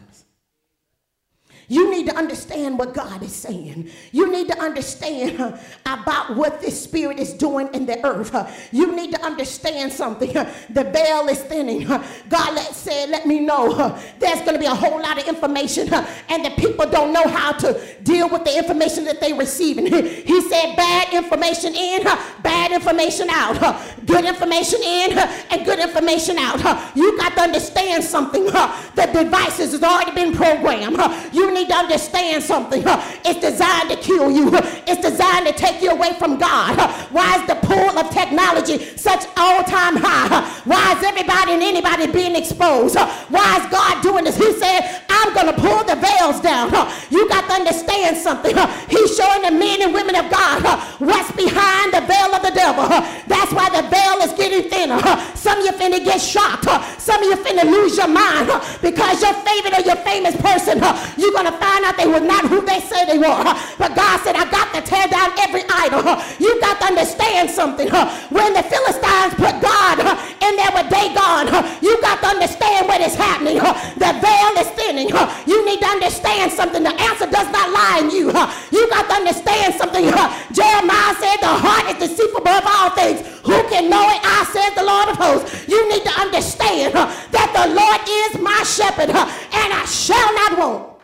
You 1.71 1.91
need 1.91 2.07
to 2.07 2.17
understand 2.17 2.79
what 2.79 2.95
God 2.95 3.23
is 3.23 3.35
saying. 3.35 3.91
You 4.11 4.33
need 4.33 4.49
to 4.49 4.59
understand 4.59 5.39
about 5.85 6.35
what 6.35 6.63
this 6.63 6.83
spirit 6.83 7.19
is 7.19 7.35
doing 7.35 7.69
in 7.75 7.85
the 7.85 8.05
earth. 8.07 8.35
You 8.73 8.97
need 8.97 9.15
to 9.15 9.23
understand 9.23 9.93
something. 9.93 10.33
The 10.33 10.85
veil 10.85 11.29
is 11.29 11.41
thinning. 11.43 11.87
God 12.29 12.59
said, 12.73 13.11
Let 13.11 13.27
me 13.27 13.41
know 13.41 13.99
there's 14.19 14.41
going 14.41 14.55
to 14.55 14.59
be 14.59 14.65
a 14.65 14.75
whole 14.75 15.01
lot 15.01 15.21
of 15.21 15.29
information, 15.29 15.93
and 15.93 16.45
the 16.45 16.51
people 16.57 16.89
don't 16.89 17.13
know 17.13 17.29
how 17.29 17.53
to 17.53 17.79
deal 18.03 18.31
with 18.31 18.45
the 18.45 18.57
information 18.57 19.05
that 19.05 19.21
they're 19.21 19.35
receiving. 19.35 19.87
he 19.93 20.41
said, 20.49 20.75
Bad 20.75 21.13
information 21.13 21.75
in, 21.75 22.03
bad 22.43 22.73
information 22.73 23.29
out. 23.31 23.59
good 24.07 24.25
information 24.25 24.81
in, 24.83 25.19
and 25.19 25.67
good 25.67 25.81
information 25.81 26.39
out. 26.39 26.97
you 26.97 27.15
got 27.19 27.35
to 27.35 27.43
understand 27.43 28.03
something. 28.03 28.47
the 28.47 29.11
devices 29.13 29.73
has 29.73 29.83
already 29.83 30.13
been 30.13 30.35
programmed. 30.35 30.97
you 31.35 31.58
need 31.59 31.69
to 31.69 31.75
understand 31.75 32.43
something. 32.43 32.83
It's 33.25 33.41
designed 33.41 33.91
to 33.91 33.97
kill 33.97 34.31
you. 34.31 34.51
It's 34.87 35.03
designed 35.03 35.47
to 35.47 35.53
take 35.53 35.83
you 35.83 35.91
away 35.91 36.15
from 36.19 36.39
God. 36.39 36.79
Why 37.11 37.41
is 37.41 37.47
the 37.47 37.57
pull 37.57 37.99
of 37.99 38.11
technology 38.11 38.79
such 38.97 39.27
all-time 39.37 39.97
high? 39.97 40.41
Why 40.65 40.95
is 40.97 41.05
everybody 41.05 41.53
and 41.53 41.63
anybody 41.63 42.07
being 42.07 42.37
exposed? 42.37 42.97
Why 42.97 43.59
is 43.61 43.67
God 43.71 44.03
doing 44.03 44.25
this? 44.25 44.37
He 44.37 44.53
said, 44.55 45.03
I'm 45.09 45.35
going 45.35 45.47
to 45.47 45.59
pull 45.61 45.85
the 45.85 45.97
veils 45.97 46.41
down. 46.41 46.71
You 47.11 47.29
got 47.29 47.49
to 47.49 47.55
understand 47.55 48.17
something. 48.17 48.57
He's 48.89 49.17
showing 49.17 49.43
the 49.43 49.51
men 49.51 49.83
and 49.83 49.93
women 49.93 50.15
of 50.17 50.31
God 50.31 50.63
what's 50.99 51.33
behind 51.33 51.93
the 51.93 52.03
veil 52.07 52.35
of 52.35 52.43
the 52.43 52.53
devil. 52.55 52.87
That's 53.27 53.53
why 53.53 53.69
the 53.71 53.83
veil 53.89 54.23
is 54.23 54.33
getting 54.39 54.71
thinner. 54.71 55.01
Some 55.35 55.59
of 55.59 55.65
you 55.65 55.73
finna 55.73 56.05
get 56.05 56.21
shocked. 56.21 56.69
Some 57.01 57.23
of 57.23 57.29
you 57.29 57.37
finna 57.45 57.65
lose 57.65 57.97
your 57.97 58.09
mind 58.09 58.49
because 58.81 59.23
your 59.23 59.35
favorite 59.43 59.79
or 59.79 59.83
your 59.83 59.97
famous 59.97 60.37
person, 60.37 60.79
you're 61.17 61.33
going 61.33 61.47
to 61.47 61.48
find 61.57 61.85
out 61.85 61.97
they 61.97 62.07
were 62.07 62.21
not 62.21 62.45
who 62.47 62.65
they 62.65 62.81
say 62.81 63.07
they 63.07 63.19
were. 63.19 63.45
But 63.79 63.95
God 63.97 64.21
said, 64.21 64.37
I 64.37 64.45
got 64.51 64.75
to 64.75 64.81
tear 64.83 65.09
down 65.09 65.33
every 65.41 65.65
idol. 65.69 66.05
You 66.39 66.61
got 66.61 66.81
to 66.81 66.87
understand 66.87 67.51
something. 67.51 67.89
When 67.89 68.53
the 68.53 68.63
Philistines 68.63 69.35
put 69.35 69.61
God 69.61 69.99
in 70.45 70.53
there 70.57 70.73
with 70.75 70.89
Dagon, 70.91 71.49
you 71.83 72.01
got 72.01 72.21
to 72.23 72.29
understand 72.29 72.87
what 72.89 73.01
is 73.01 73.15
happening. 73.15 73.59
The 73.59 74.11
veil 74.21 74.53
is 74.61 74.69
thinning. 74.77 75.09
You 75.47 75.65
need 75.65 75.81
to 75.81 75.89
understand 75.89 76.53
something. 76.53 76.83
The 76.83 76.95
answer 76.95 77.27
does 77.27 77.51
not 77.51 77.71
lie 77.71 78.01
in 78.03 78.11
you. 78.11 78.29
You 78.71 78.89
got 78.91 79.09
to 79.09 79.15
understand 79.15 79.75
something. 79.75 80.05
Jeremiah 80.53 81.15
said, 81.19 81.39
The 81.41 81.53
heart 81.53 81.89
is 81.95 82.09
deceitful 82.09 82.41
above 82.41 82.65
all 82.67 82.91
things. 82.91 83.21
Who 83.45 83.57
can 83.69 83.89
know 83.91 84.05
it? 84.11 84.21
I 84.23 84.45
said, 84.53 84.75
the 84.75 84.85
Lord 84.85 85.09
of 85.09 85.17
hosts. 85.17 85.69
You 85.69 85.89
need 85.89 86.05
to 86.05 86.21
understand 86.21 86.95
that 86.95 87.51
the 87.53 87.67
Lord 87.75 88.01
is 88.07 88.41
my 88.43 88.63
shepherd 88.63 89.11
and 89.11 89.73
I 89.73 89.85
shall 89.87 90.35
not 90.35 90.59
want. 90.59 90.98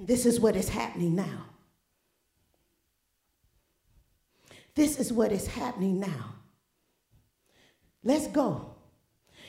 And 0.00 0.08
this 0.08 0.24
is 0.24 0.40
what 0.40 0.56
is 0.56 0.70
happening 0.70 1.14
now. 1.14 1.44
This 4.74 4.98
is 4.98 5.12
what 5.12 5.30
is 5.30 5.46
happening 5.46 6.00
now. 6.00 6.36
Let's 8.02 8.26
go 8.28 8.76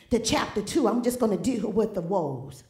to 0.09 0.19
chapter 0.19 0.61
2. 0.61 0.89
I'm 0.89 1.03
just 1.03 1.21
going 1.21 1.37
to 1.37 1.41
deal 1.41 1.71
with 1.71 1.93
the 1.93 2.01
woes. 2.01 2.65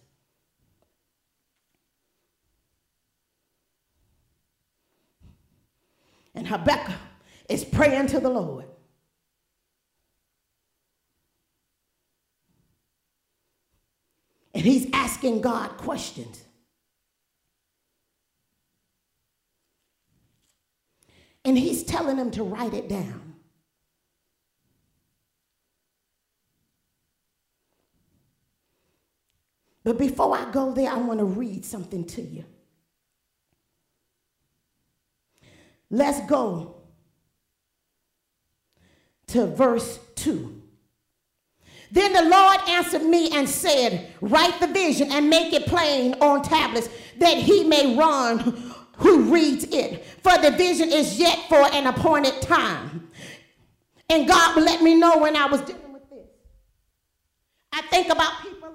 And 6.35 6.47
Habakkuk 6.47 6.93
is 7.49 7.65
praying 7.65 8.07
to 8.07 8.19
the 8.19 8.29
Lord. 8.29 8.65
And 14.53 14.63
he's 14.63 14.87
asking 14.93 15.41
God 15.41 15.77
questions. 15.77 16.43
And 21.43 21.57
he's 21.57 21.83
telling 21.83 22.17
them 22.17 22.31
to 22.31 22.43
write 22.43 22.73
it 22.73 22.87
down. 22.87 23.31
But 29.83 29.97
before 29.97 30.37
I 30.37 30.51
go 30.51 30.71
there, 30.71 30.91
I 30.91 30.97
want 30.97 31.19
to 31.19 31.25
read 31.25 31.65
something 31.65 32.05
to 32.05 32.21
you. 32.21 32.45
Let's 35.89 36.21
go 36.29 36.75
to 39.27 39.47
verse 39.47 39.99
2. 40.15 40.61
Then 41.91 42.13
the 42.13 42.29
Lord 42.29 42.57
answered 42.69 43.03
me 43.03 43.31
and 43.35 43.49
said, 43.49 44.13
Write 44.21 44.59
the 44.61 44.67
vision 44.67 45.11
and 45.11 45.29
make 45.29 45.51
it 45.51 45.65
plain 45.65 46.13
on 46.21 46.41
tablets, 46.41 46.87
that 47.17 47.37
he 47.37 47.65
may 47.65 47.97
run 47.97 48.73
who 48.97 49.33
reads 49.33 49.63
it. 49.65 50.05
For 50.23 50.37
the 50.37 50.51
vision 50.51 50.91
is 50.91 51.19
yet 51.19 51.39
for 51.49 51.61
an 51.73 51.87
appointed 51.87 52.41
time. 52.41 53.09
And 54.09 54.27
God 54.27 54.61
let 54.61 54.81
me 54.81 54.95
know 54.95 55.17
when 55.17 55.35
I 55.35 55.45
was 55.45 55.61
dealing 55.61 55.93
with 55.93 56.09
this. 56.09 56.27
I 57.71 57.81
think 57.83 58.09
about 58.09 58.41
people 58.43 58.71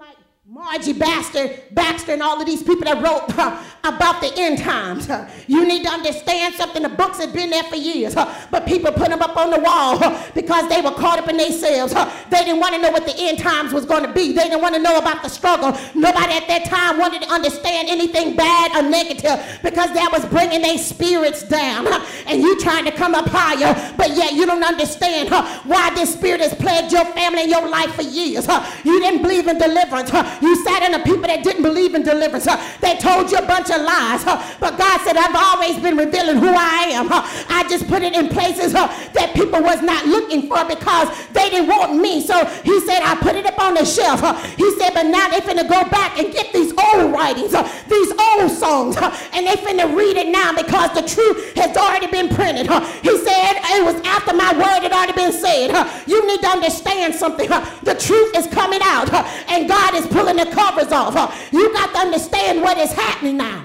Mary 0.49 0.79
K. 0.79 0.93
Baxter, 0.93 1.51
Baxter, 1.73 2.13
and 2.13 2.23
all 2.23 2.41
of 2.41 2.47
these 2.47 2.63
people 2.63 2.85
that 2.85 3.03
wrote 3.03 3.37
uh, 3.37 3.61
about 3.83 4.21
the 4.21 4.33
end 4.37 4.59
times. 4.59 5.11
Uh, 5.11 5.29
you 5.49 5.67
need 5.67 5.83
to 5.83 5.89
understand 5.89 6.55
something. 6.55 6.85
The 6.85 6.89
books 6.89 7.19
have 7.19 7.33
been 7.33 7.51
there 7.51 7.65
for 7.65 7.75
years, 7.75 8.15
uh, 8.15 8.33
but 8.53 8.65
people 8.65 8.93
put 8.93 9.09
them 9.09 9.23
up 9.23 9.37
on 9.37 9.51
the 9.51 9.59
wall 9.59 9.99
because 10.35 10.69
they 10.69 10.81
were 10.81 10.93
caught 10.93 11.19
up 11.19 11.29
in 11.29 11.37
themselves. 11.37 11.95
They 12.31 12.45
didn't 12.45 12.61
want 12.61 12.77
to 12.77 12.81
know 12.81 12.93
what 12.93 13.07
the 13.07 13.15
end 13.17 13.41
times 13.41 13.73
was 13.73 13.85
going 13.85 14.05
to 14.07 14.13
be. 14.13 14.35
They 14.35 14.45
didn't 14.45 14.63
want 14.63 14.77
to 14.77 14.81
know 14.81 14.99
about 14.99 15.25
the 15.25 15.29
struggle. 15.29 15.73
Nobody 15.97 16.35
at 16.35 16.47
that 16.47 16.67
time 16.67 16.97
wanted 16.97 17.23
to 17.23 17.29
understand 17.29 17.89
anything 17.89 18.37
bad 18.37 18.71
or 18.77 18.89
negative 18.89 19.43
because 19.65 19.93
that 19.95 20.11
was 20.13 20.25
bringing 20.27 20.63
their 20.63 20.79
spirits 20.79 21.43
down. 21.43 21.89
And 22.29 22.41
you 22.41 22.57
trying 22.61 22.85
to 22.85 22.93
come 22.93 23.17
up 23.17 23.27
higher, 23.27 23.75
but 23.97 24.15
yet 24.15 24.35
you 24.35 24.47
don't 24.47 24.63
understand 24.63 25.31
why 25.65 25.91
this 25.97 26.13
spirit 26.13 26.41
has 26.41 26.55
plagued 26.55 26.93
your 26.93 27.05
family 27.07 27.43
and 27.43 27.51
your 27.51 27.69
life 27.69 27.95
for 27.97 28.03
years. 28.03 28.47
You 28.85 29.01
didn't 29.01 29.23
believe 29.23 29.49
in 29.49 29.59
deliverance. 29.59 30.13
You 30.43 30.57
sat 30.65 30.83
in 30.83 30.93
the 30.93 31.01
people 31.01 31.29
that 31.29 31.43
didn't 31.43 31.63
believe 31.63 31.95
in 31.95 32.03
deliverance. 32.03 32.47
They 32.81 32.97
told 32.97 33.31
you 33.31 33.39
a 33.39 33.47
bunch 33.47 33.71
of 33.71 33.83
lies. 33.83 34.25
But 34.61 34.79
God 34.79 35.01
said, 35.03 35.17
I've 35.17 35.35
always 35.37 35.79
been 35.79 35.97
revealing 35.97 36.37
who 36.37 36.49
I 36.51 36.91
am. 36.93 37.09
I 37.11 37.65
just 37.69 37.87
put 37.89 38.03
it 38.03 38.15
in 38.15 38.29
places 38.29 38.75
uh, 38.75 38.87
that 39.15 39.35
people 39.35 39.63
was 39.63 39.83
not 39.83 40.07
looking 40.07 40.49
for 40.49 40.65
because 40.65 41.09
they 41.33 41.51
didn't 41.51 41.69
want 41.69 41.97
me. 41.97 42.21
So 42.21 42.45
he 42.65 42.81
said, 42.81 43.01
I 43.03 43.15
put 43.17 43.37
it 43.37 43.47
up 43.47 43.59
on 43.59 43.75
the 43.75 43.85
shelf. 43.85 44.21
He 44.57 44.69
said, 44.79 44.91
but 44.93 45.07
now 45.07 45.29
they 45.29 45.41
finna 45.41 45.69
go 45.69 45.89
back 45.89 46.19
and 46.19 46.33
get 46.33 46.53
these 46.53 46.73
old 46.73 47.13
writings, 47.13 47.55
uh, 47.55 47.63
these 47.89 48.11
old 48.19 48.51
songs, 48.51 48.97
uh, 48.97 49.15
and 49.33 49.47
they 49.47 49.55
finna 49.55 49.95
read 49.95 50.17
it 50.17 50.29
now 50.29 50.53
because 50.53 50.93
the 50.95 51.07
truth 51.07 51.55
has 51.55 51.77
already 51.77 52.09
been 52.09 52.29
printed. 52.35 52.67
He 52.67 53.15
said, 53.19 53.61
it 53.79 53.85
was 53.85 54.01
after 54.03 54.35
my 54.35 54.53
word 54.53 54.83
had 54.83 54.93
already 54.93 55.13
been 55.13 55.33
said. 55.33 55.71
You 56.07 56.27
need 56.27 56.41
to 56.41 56.49
understand 56.49 57.15
something. 57.15 57.49
The 57.49 57.95
truth 57.95 58.35
is 58.35 58.47
coming 58.49 58.81
out, 58.83 59.13
and 59.49 59.69
God 59.69 59.95
is 59.95 60.07
pulling 60.09 60.26
pulling 60.27 60.45
the 60.45 60.53
covers 60.53 60.93
off. 60.93 61.53
You 61.53 61.73
got 61.73 61.93
to 61.93 61.99
understand 61.99 62.63
what 62.63 62.79
is 62.79 62.93
happening 62.93 63.37
now. 63.37 63.65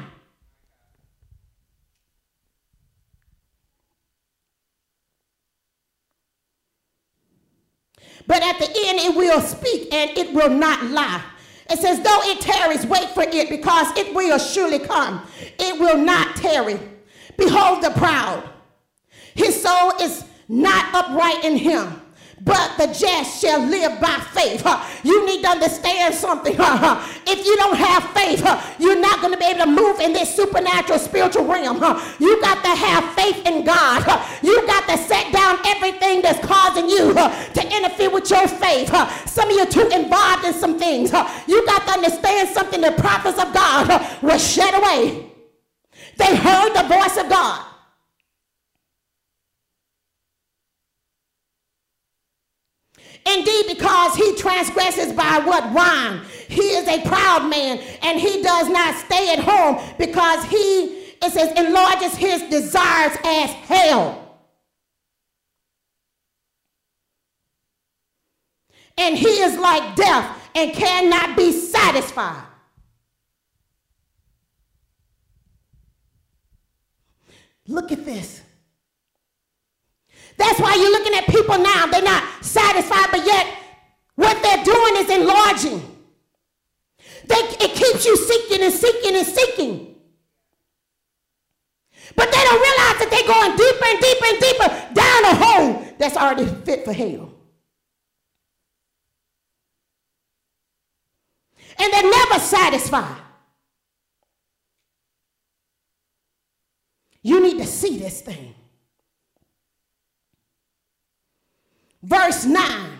But 8.27 8.43
at 8.43 8.59
the 8.59 8.65
end, 8.65 8.99
it 8.99 9.15
will 9.15 9.41
speak 9.41 9.93
and 9.93 10.15
it 10.17 10.31
will 10.33 10.49
not 10.49 10.83
lie. 10.85 11.23
It 11.69 11.79
says, 11.79 11.99
though 12.01 12.19
it 12.23 12.39
tarries, 12.39 12.85
wait 12.85 13.09
for 13.09 13.23
it 13.23 13.49
because 13.49 13.97
it 13.97 14.13
will 14.13 14.37
surely 14.37 14.79
come. 14.79 15.25
It 15.57 15.79
will 15.79 15.97
not 15.97 16.35
tarry. 16.35 16.79
Behold 17.37 17.81
the 17.81 17.89
proud. 17.91 18.47
His 19.33 19.61
soul 19.61 19.93
is 19.99 20.25
not 20.47 20.93
upright 20.93 21.43
in 21.43 21.57
him 21.57 22.01
but 22.43 22.77
the 22.77 22.87
just 22.87 23.39
shall 23.41 23.59
live 23.65 23.99
by 24.01 24.17
faith. 24.33 24.65
You 25.03 25.25
need 25.25 25.41
to 25.43 25.49
understand 25.49 26.15
something. 26.15 26.53
If 26.53 27.45
you 27.45 27.55
don't 27.57 27.77
have 27.77 28.03
faith, 28.11 28.43
you're 28.79 28.99
not 28.99 29.21
going 29.21 29.33
to 29.33 29.39
be 29.39 29.45
able 29.45 29.65
to 29.65 29.71
move 29.71 29.99
in 29.99 30.13
this 30.13 30.35
supernatural 30.35 30.99
spiritual 30.99 31.45
realm. 31.45 31.77
You 32.19 32.41
got 32.41 32.63
to 32.63 32.75
have 32.75 33.13
faith 33.13 33.45
in 33.45 33.63
God. 33.63 34.03
You 34.41 34.65
got 34.65 34.87
to 34.87 34.97
set 34.97 35.31
down 35.31 35.59
everything 35.65 36.21
that's 36.21 36.43
causing 36.45 36.89
you 36.89 37.13
to 37.13 37.77
interfere 37.77 38.09
with 38.09 38.29
your 38.29 38.47
faith. 38.47 38.89
Some 39.27 39.49
of 39.49 39.55
you 39.55 39.61
are 39.61 39.65
too 39.65 39.87
involved 39.93 40.45
in 40.45 40.53
some 40.53 40.79
things. 40.79 41.11
You 41.47 41.65
got 41.65 41.85
to 41.85 41.91
understand 41.93 42.49
something. 42.49 42.81
The 42.81 42.91
prophets 42.93 43.37
of 43.39 43.53
God 43.53 44.21
were 44.23 44.39
shed 44.39 44.73
away. 44.73 45.31
They 46.17 46.35
heard 46.35 46.73
the 46.73 46.83
voice 46.87 47.17
of 47.17 47.29
God. 47.29 47.67
Indeed, 53.25 53.65
because 53.67 54.15
he 54.15 54.35
transgresses 54.35 55.13
by 55.13 55.39
what 55.45 55.71
wine. 55.71 56.21
He 56.47 56.61
is 56.61 56.87
a 56.87 57.01
proud 57.07 57.49
man, 57.49 57.79
and 58.01 58.19
he 58.19 58.41
does 58.41 58.67
not 58.67 58.95
stay 58.95 59.33
at 59.33 59.39
home 59.39 59.79
because 59.97 60.43
he, 60.45 61.13
it 61.21 61.31
says, 61.31 61.51
enlarges 61.57 62.15
his 62.15 62.41
desires 62.49 63.17
as 63.23 63.49
hell. 63.51 64.17
And 68.97 69.17
he 69.17 69.27
is 69.27 69.57
like 69.57 69.95
death 69.95 70.49
and 70.53 70.73
cannot 70.73 71.37
be 71.37 71.51
satisfied. 71.51 72.45
Look 77.67 77.91
at 77.91 78.03
this. 78.03 78.40
That's 80.37 80.59
why 80.59 80.75
you're 80.75 80.91
looking 80.91 81.13
at 81.15 81.25
people 81.27 81.57
now. 81.57 81.87
They're 81.87 82.01
not 82.01 82.23
satisfied, 82.43 83.07
but 83.11 83.25
yet 83.25 83.47
what 84.15 84.41
they're 84.41 84.63
doing 84.63 84.95
is 84.97 85.09
enlarging. 85.09 85.91
They, 87.25 87.35
it 87.35 87.75
keeps 87.75 88.05
you 88.05 88.17
seeking 88.17 88.63
and 88.63 88.73
seeking 88.73 89.15
and 89.15 89.27
seeking. 89.27 89.95
But 92.15 92.31
they 92.31 92.43
don't 92.43 92.61
realize 92.61 92.99
that 92.99 93.09
they're 93.09 93.27
going 93.27 93.55
deeper 93.55 93.85
and 93.85 93.99
deeper 94.01 94.25
and 94.25 94.39
deeper 94.39 94.93
down 94.93 95.25
a 95.25 95.35
hole 95.35 95.95
that's 95.97 96.17
already 96.17 96.45
fit 96.65 96.83
for 96.83 96.93
hell. 96.93 97.33
And 101.79 101.93
they're 101.93 102.11
never 102.11 102.39
satisfied. 102.39 103.21
You 107.23 107.41
need 107.41 107.59
to 107.59 107.67
see 107.67 107.97
this 107.97 108.21
thing. 108.21 108.55
Verse 112.03 112.45
9. 112.45 112.99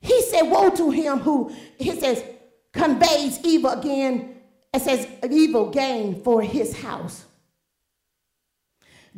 He 0.00 0.22
said, 0.22 0.42
Woe 0.42 0.70
to 0.70 0.90
him 0.90 1.18
who, 1.18 1.54
he 1.78 1.98
says, 1.98 2.24
conveys 2.72 3.38
evil 3.44 3.70
again, 3.70 4.36
it 4.72 4.82
says, 4.82 5.06
evil 5.30 5.70
gain 5.70 6.22
for 6.22 6.40
his 6.40 6.76
house. 6.80 7.24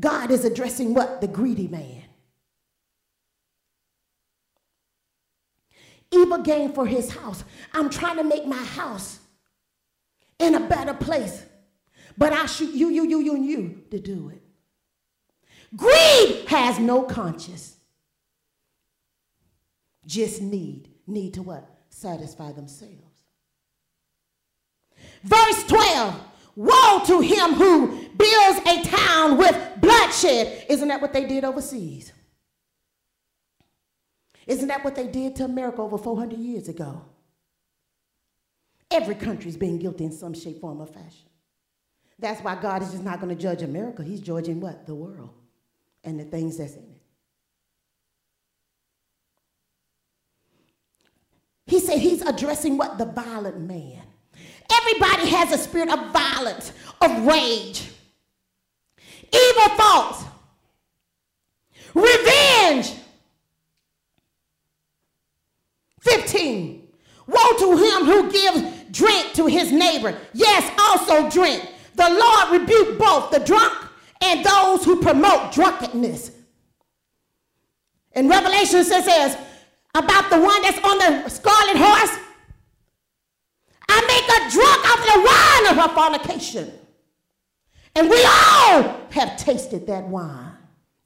God 0.01 0.31
is 0.31 0.45
addressing 0.45 0.95
what? 0.95 1.21
The 1.21 1.29
greedy 1.29 1.69
man. 1.69 2.03
Evil 6.11 6.39
gain 6.39 6.73
for 6.73 6.87
his 6.87 7.11
house. 7.11 7.45
I'm 7.73 7.89
trying 7.89 8.17
to 8.17 8.25
make 8.25 8.47
my 8.47 8.63
house 8.63 9.21
in 10.39 10.55
a 10.55 10.61
better 10.61 10.95
place, 10.95 11.45
but 12.19 12.33
I 12.33 12.47
shoot 12.47 12.75
you, 12.75 12.89
you, 12.89 13.07
you, 13.07 13.21
you, 13.21 13.35
and 13.35 13.47
you 13.47 13.83
to 13.91 13.99
do 13.99 14.31
it. 14.31 14.42
Greed 15.77 16.49
has 16.49 16.79
no 16.79 17.03
conscience. 17.03 17.77
Just 20.07 20.43
need. 20.43 20.89
Need 21.07 21.35
to 21.35 21.43
what? 21.43 21.69
Satisfy 21.89 22.53
themselves. 22.53 22.97
Verse 25.23 25.65
12. 25.65 26.21
Woe 26.55 27.03
to 27.07 27.21
him 27.21 27.55
who 27.55 28.09
builds 28.17 28.61
a 28.67 28.83
town 28.85 29.39
with 29.39 29.57
bloodshed. 29.81 30.67
Isn't 30.69 30.89
that 30.89 31.01
what 31.01 31.13
they 31.13 31.25
did 31.25 31.45
overseas? 31.45 32.13
Isn't 34.47 34.69
that 34.69 34.85
what 34.85 34.95
they 34.95 35.07
did 35.07 35.37
to 35.37 35.45
America 35.45 35.81
over 35.81 35.97
400 35.97 36.39
years 36.39 36.69
ago? 36.69 37.03
Every 38.91 39.15
country's 39.15 39.57
being 39.57 39.79
guilty 39.79 40.05
in 40.05 40.13
some 40.13 40.35
shape, 40.35 40.61
form, 40.61 40.83
or 40.83 40.87
fashion. 40.87 41.31
That's 42.19 42.43
why 42.43 42.61
God 42.61 42.83
is 42.83 42.91
just 42.91 43.03
not 43.03 43.21
going 43.21 43.35
to 43.35 43.41
judge 43.41 43.63
America. 43.63 44.03
He's 44.03 44.21
judging 44.21 44.61
what? 44.61 44.87
The 44.87 44.95
world 44.95 45.31
and 46.05 46.19
the 46.19 46.25
things 46.25 46.59
that's 46.59 46.75
in 46.75 46.83
it. 46.83 47.03
He 51.67 51.81
said 51.81 51.99
he's 51.99 52.23
addressing 52.23 52.77
what? 52.77 52.99
The 52.99 53.07
violent 53.07 53.61
man. 53.61 54.03
Everybody 54.71 55.29
has 55.29 55.53
a 55.53 55.59
spirit 55.59 55.91
of 55.91 56.13
violence, 56.13 56.73
of 57.01 57.25
rage, 57.27 57.91
evil 59.33 59.77
thoughts, 59.77 60.25
revenge. 61.95 62.93
15. 66.01 66.89
Woe 67.29 67.53
to 67.59 67.77
him 67.77 68.07
who 68.07 68.31
gives 68.31 68.83
drink 68.91 69.33
to 69.35 69.47
his 69.47 69.71
neighbor. 69.71 70.19
Yes, 70.35 70.71
also 70.79 71.31
drink. 71.31 71.67
The 71.95 72.11
Lord 72.11 72.61
rebuke 72.61 72.99
both 72.99 73.31
the 73.31 73.39
drunk 73.39 73.73
and 74.23 74.45
those 74.45 74.85
who 74.85 75.03
promote 75.03 75.53
drunkenness. 75.53 76.31
In 78.13 78.29
Revelation, 78.29 78.85
says 78.85 79.37
about 79.95 80.31
the 80.31 80.41
one 80.41 80.63
that's 80.63 80.79
on 80.79 80.99
the 80.99 81.29
scarlet 81.29 81.77
horse, 81.77 82.19
I 83.89 84.01
make 84.07 84.25
a 84.29 84.51
drunk 84.51 84.83
of 84.93 85.05
the 85.05 85.19
wine 85.29 85.73
of 85.73 85.83
her 85.83 85.95
fornication. 85.95 86.73
And 87.95 88.09
we 88.09 88.25
all 88.25 89.01
have 89.11 89.37
tasted 89.37 89.87
that 89.89 90.05
wine. 90.05 90.57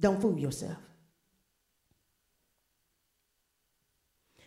Don't 0.00 0.20
fool 0.20 0.38
yourself. 0.38 0.76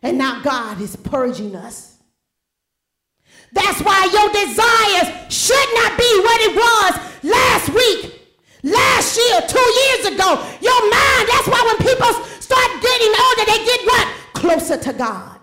And 0.01 0.17
now 0.17 0.41
God 0.41 0.79
is 0.79 0.95
purging 0.95 1.55
us. 1.55 1.97
That's 3.51 3.82
why 3.82 4.05
your 4.13 4.29
desires 4.32 5.34
should 5.34 5.69
not 5.73 5.97
be 5.97 6.21
what 6.21 6.41
it 6.41 6.55
was 6.55 7.23
last 7.23 7.69
week 7.69 8.18
Last 8.63 9.17
year, 9.17 9.41
two 9.48 9.60
years 9.60 10.06
ago, 10.08 10.45
your 10.62 10.82
mind, 10.91 11.30
that's 11.30 11.48
why 11.48 11.63
when 11.65 11.88
people 11.88 12.13
start 12.39 12.82
getting 12.82 13.13
older, 13.26 13.45
they 13.45 13.65
get 13.65 13.86
what? 13.86 14.08
Closer 14.34 14.78
to 14.78 14.93
God. 14.93 15.39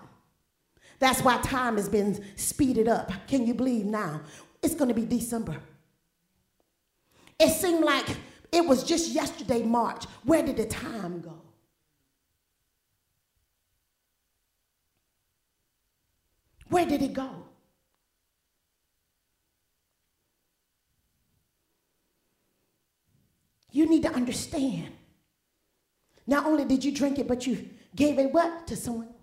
That's 0.99 1.21
why 1.21 1.37
time 1.41 1.77
has 1.77 1.89
been 1.89 2.23
speeded 2.35 2.87
up. 2.87 3.11
Can 3.27 3.45
you 3.45 3.53
believe 3.53 3.85
now? 3.85 4.21
It's 4.61 4.75
going 4.75 4.89
to 4.89 4.93
be 4.93 5.05
December. 5.05 5.57
It 7.39 7.49
seemed 7.49 7.83
like 7.83 8.05
it 8.51 8.65
was 8.65 8.83
just 8.83 9.11
yesterday, 9.11 9.63
March. 9.63 10.05
Where 10.23 10.43
did 10.43 10.57
the 10.57 10.65
time 10.65 11.21
go? 11.21 11.41
Where 16.69 16.85
did 16.85 17.01
it 17.01 17.13
go? 17.13 17.46
You 23.77 23.85
need 23.85 24.01
to 24.01 24.11
understand. 24.11 24.91
Not 26.25 26.47
only 26.47 26.65
did 26.65 26.83
you 26.83 26.91
drink 26.91 27.19
it, 27.19 27.27
but 27.27 27.45
you 27.45 27.69
gave 27.95 28.17
it 28.17 28.33
what? 28.33 28.65
To 28.65 28.75
someone. 28.75 29.13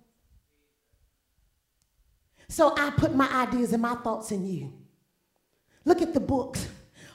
So 2.49 2.73
I 2.79 2.91
put 2.91 3.17
my 3.17 3.29
ideas 3.33 3.73
and 3.73 3.83
my 3.83 3.97
thoughts 3.97 4.31
in 4.31 4.47
you. 4.47 4.73
Look 5.85 6.01
at 6.03 6.15
the 6.15 6.21
books, 6.21 6.69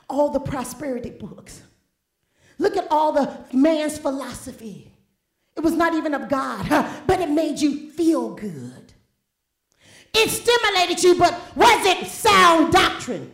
all 0.10 0.32
the 0.32 0.42
prosperity 0.42 1.12
books. 1.12 1.62
Look 2.58 2.76
at 2.76 2.92
all 2.92 3.14
the 3.14 3.38
man's 3.54 3.98
philosophy. 3.98 4.92
It 5.56 5.62
was 5.62 5.76
not 5.76 5.94
even 5.94 6.14
of 6.14 6.28
God, 6.28 6.68
but 7.08 7.22
it 7.22 7.30
made 7.30 7.62
you 7.62 7.90
feel 7.92 8.36
good. 8.36 8.92
It 10.14 10.30
stimulated 10.30 11.02
you, 11.02 11.18
but 11.18 11.40
was 11.56 11.86
it 11.86 12.06
sound 12.08 12.74
doctrine? 12.74 13.32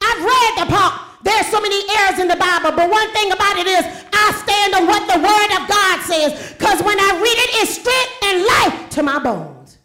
I've 0.00 0.24
read 0.24 0.66
the 0.66 0.72
part 0.72 1.11
there's 1.22 1.46
so 1.46 1.60
many 1.60 1.82
errors 1.98 2.18
in 2.18 2.28
the 2.28 2.36
Bible, 2.36 2.72
but 2.72 2.90
one 2.90 3.12
thing 3.12 3.32
about 3.32 3.56
it 3.56 3.66
is 3.66 3.84
I 4.12 4.32
stand 4.42 4.74
on 4.74 4.86
what 4.86 5.06
the 5.06 5.18
Word 5.18 5.62
of 5.62 5.68
God 5.68 6.00
says 6.02 6.52
because 6.52 6.82
when 6.82 6.98
I 6.98 7.12
read 7.20 7.38
it, 7.38 7.50
it's 7.62 7.78
strength 7.78 8.12
and 8.24 8.44
life 8.44 8.90
to 8.90 9.02
my 9.02 9.18
bones. 9.18 9.78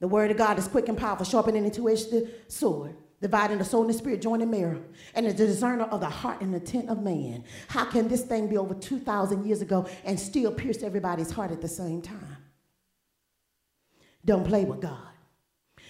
The 0.00 0.08
Word 0.08 0.30
of 0.30 0.36
God 0.36 0.58
is 0.58 0.68
quick 0.68 0.88
and 0.88 0.96
powerful, 0.96 1.24
sharpening 1.24 1.66
a 1.66 1.70
two-edged 1.70 2.14
sword, 2.48 2.94
dividing 3.20 3.58
the 3.58 3.64
soul 3.64 3.82
and 3.82 3.90
the 3.90 3.98
spirit, 3.98 4.22
joining 4.22 4.50
marrow, 4.50 4.82
and 5.14 5.26
the 5.26 5.32
discerner 5.32 5.84
of 5.84 6.00
the 6.00 6.06
heart 6.06 6.40
and 6.40 6.54
intent 6.54 6.88
of 6.88 7.02
man. 7.02 7.42
How 7.68 7.84
can 7.84 8.06
this 8.06 8.22
thing 8.22 8.48
be 8.48 8.56
over 8.56 8.74
2,000 8.74 9.46
years 9.46 9.62
ago 9.62 9.88
and 10.04 10.20
still 10.20 10.52
pierce 10.52 10.82
everybody's 10.82 11.30
heart 11.30 11.50
at 11.50 11.60
the 11.60 11.68
same 11.68 12.02
time? 12.02 12.36
Don't 14.24 14.46
play 14.46 14.64
with 14.64 14.80
God 14.80 15.08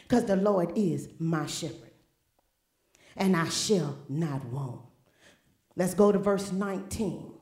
because 0.03 0.25
the 0.25 0.37
Lord 0.37 0.73
is 0.77 1.09
my 1.18 1.47
shepherd 1.47 1.88
and 3.18 3.37
I 3.37 3.48
shall 3.48 3.98
not 4.09 4.44
want. 4.46 4.81
Let's 5.76 5.94
go 5.94 6.11
to 6.11 6.18
verse 6.18 6.50
19. 6.50 7.33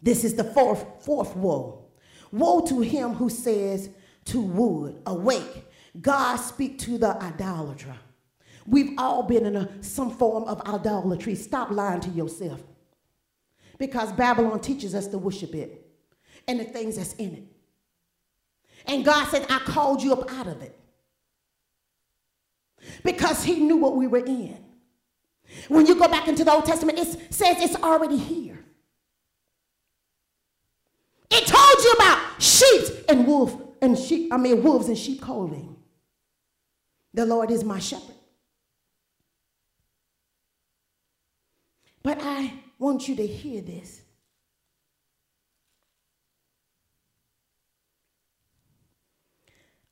This 0.00 0.24
is 0.24 0.34
the 0.34 0.44
fourth, 0.44 1.04
fourth 1.04 1.36
woe. 1.36 1.86
Woe 2.32 2.60
to 2.62 2.80
him 2.80 3.14
who 3.14 3.28
says 3.28 3.90
to 4.26 4.40
wood, 4.40 5.02
Awake, 5.06 5.64
God 6.00 6.36
speak 6.36 6.78
to 6.80 6.98
the 6.98 7.20
idolater. 7.22 7.94
We've 8.66 8.94
all 8.98 9.22
been 9.22 9.46
in 9.46 9.56
a, 9.56 9.82
some 9.82 10.10
form 10.10 10.44
of 10.44 10.60
idolatry. 10.62 11.34
Stop 11.34 11.70
lying 11.70 12.00
to 12.00 12.10
yourself. 12.10 12.62
Because 13.78 14.12
Babylon 14.12 14.60
teaches 14.60 14.94
us 14.94 15.06
to 15.08 15.18
worship 15.18 15.54
it 15.54 15.86
and 16.46 16.60
the 16.60 16.64
things 16.64 16.96
that's 16.96 17.14
in 17.14 17.34
it. 17.34 17.44
And 18.86 19.04
God 19.04 19.26
said, 19.28 19.46
I 19.48 19.58
called 19.60 20.02
you 20.02 20.12
up 20.12 20.30
out 20.32 20.46
of 20.46 20.62
it 20.62 20.78
because 23.02 23.44
he 23.44 23.56
knew 23.60 23.76
what 23.76 23.96
we 23.96 24.06
were 24.06 24.24
in. 24.24 24.58
When 25.68 25.86
you 25.86 25.94
go 25.94 26.08
back 26.08 26.28
into 26.28 26.44
the 26.44 26.52
Old 26.52 26.66
Testament, 26.66 26.98
it 26.98 27.32
says 27.32 27.56
it's 27.60 27.76
already 27.76 28.16
here. 28.16 28.58
It 31.30 31.46
told 31.46 31.84
you 31.84 31.92
about 31.92 32.42
sheep 32.42 33.04
and 33.08 33.26
wolf 33.26 33.54
and 33.80 33.98
sheep, 33.98 34.32
I 34.32 34.36
mean 34.36 34.62
wolves 34.62 34.88
and 34.88 34.98
sheep 34.98 35.20
calling. 35.20 35.76
The 37.14 37.26
Lord 37.26 37.50
is 37.50 37.64
my 37.64 37.78
shepherd. 37.78 38.14
But 42.02 42.18
I 42.22 42.52
want 42.78 43.08
you 43.08 43.16
to 43.16 43.26
hear 43.26 43.60
this. 43.60 44.02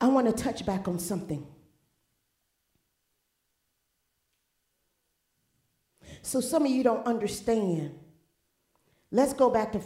I 0.01 0.09
want 0.09 0.27
to 0.27 0.43
touch 0.43 0.65
back 0.65 0.89
on 0.89 0.99
something 0.99 1.47
So 6.27 6.41
some 6.41 6.65
of 6.65 6.73
you 6.73 6.83
don't 6.83 7.07
understand. 7.07 7.95
Let's 9.13 9.33
go 9.33 9.49
back 9.49 9.71
to 9.73 9.81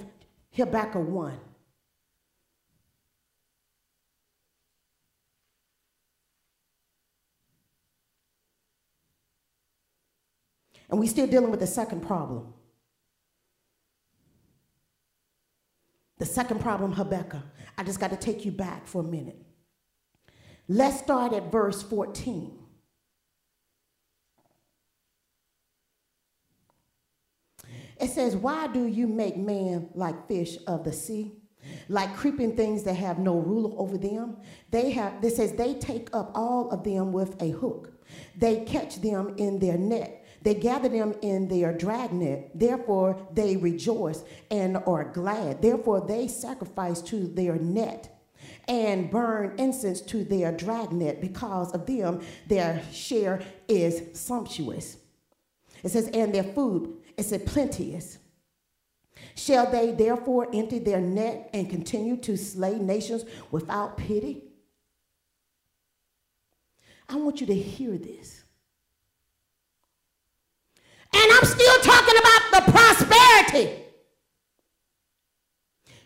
Habakkuk 0.53 1.07
1. 1.07 1.39
And 10.89 10.99
we're 10.99 11.11
still 11.11 11.27
dealing 11.27 11.51
with 11.51 11.61
the 11.61 11.67
second 11.67 12.01
problem. 12.01 12.55
The 16.17 16.25
second 16.25 16.63
problem, 16.63 16.93
Habakkuk. 16.93 17.43
I 17.77 17.85
just 17.85 18.01
got 18.01 18.13
to 18.13 18.17
take 18.17 18.47
you 18.47 18.51
back 18.51 18.87
for 18.87 19.03
a 19.03 19.07
minute. 19.07 19.37
Let's 20.69 21.01
start 21.01 21.35
at 21.35 21.53
verse 21.53 21.83
14. 21.83 22.57
It 28.01 28.11
says, 28.11 28.37
Why 28.37 28.67
do 28.67 28.87
you 28.87 29.07
make 29.07 29.37
man 29.37 29.89
like 29.95 30.27
fish 30.27 30.57
of 30.67 30.85
the 30.85 30.93
sea? 30.93 31.33
Like 31.89 32.17
creeping 32.17 32.57
things 32.57 32.83
that 32.85 32.95
have 32.95 33.19
no 33.19 33.39
ruler 33.39 33.79
over 33.79 33.99
them. 33.99 34.39
They 34.71 34.91
have, 34.93 35.21
this 35.21 35.37
says, 35.37 35.53
they 35.53 35.75
take 35.75 36.09
up 36.15 36.31
all 36.35 36.71
of 36.71 36.85
them 36.85 37.13
with 37.13 37.41
a 37.43 37.51
hook. 37.51 37.93
They 38.37 38.65
catch 38.65 39.01
them 39.01 39.35
in 39.37 39.59
their 39.59 39.77
net. 39.77 40.27
They 40.43 40.55
gather 40.55 40.89
them 40.89 41.15
in 41.21 41.49
their 41.49 41.77
dragnet. 41.77 42.53
Therefore, 42.55 43.21
they 43.35 43.57
rejoice 43.57 44.25
and 44.51 44.79
are 44.79 45.05
glad. 45.05 45.61
Therefore, 45.61 46.01
they 46.01 46.29
sacrifice 46.29 47.03
to 47.03 47.27
their 47.27 47.57
net 47.57 48.17
and 48.67 49.11
burn 49.11 49.55
incense 49.59 50.01
to 50.01 50.25
their 50.25 50.51
dragnet. 50.53 51.21
Because 51.21 51.73
of 51.73 51.85
them, 51.85 52.23
their 52.47 52.83
share 52.91 53.43
is 53.69 54.19
sumptuous. 54.19 54.97
It 55.83 55.91
says, 55.91 56.09
and 56.09 56.35
their 56.35 56.45
food 56.45 56.97
it 57.17 57.47
plenteous. 57.47 58.19
Shall 59.35 59.71
they 59.71 59.93
therefore 59.93 60.49
empty 60.53 60.79
their 60.79 61.01
net 61.01 61.51
and 61.53 61.69
continue 61.69 62.17
to 62.19 62.37
slay 62.37 62.79
nations 62.79 63.25
without 63.51 63.97
pity? 63.97 64.43
I 67.09 67.17
want 67.17 67.41
you 67.41 67.47
to 67.49 67.55
hear 67.55 67.99
this. 67.99 68.45
And 71.13 71.33
I'm 71.33 71.45
still 71.45 71.81
talking 71.81 72.17
about 72.19 72.65
the 72.67 72.73
prosperity. 72.73 73.85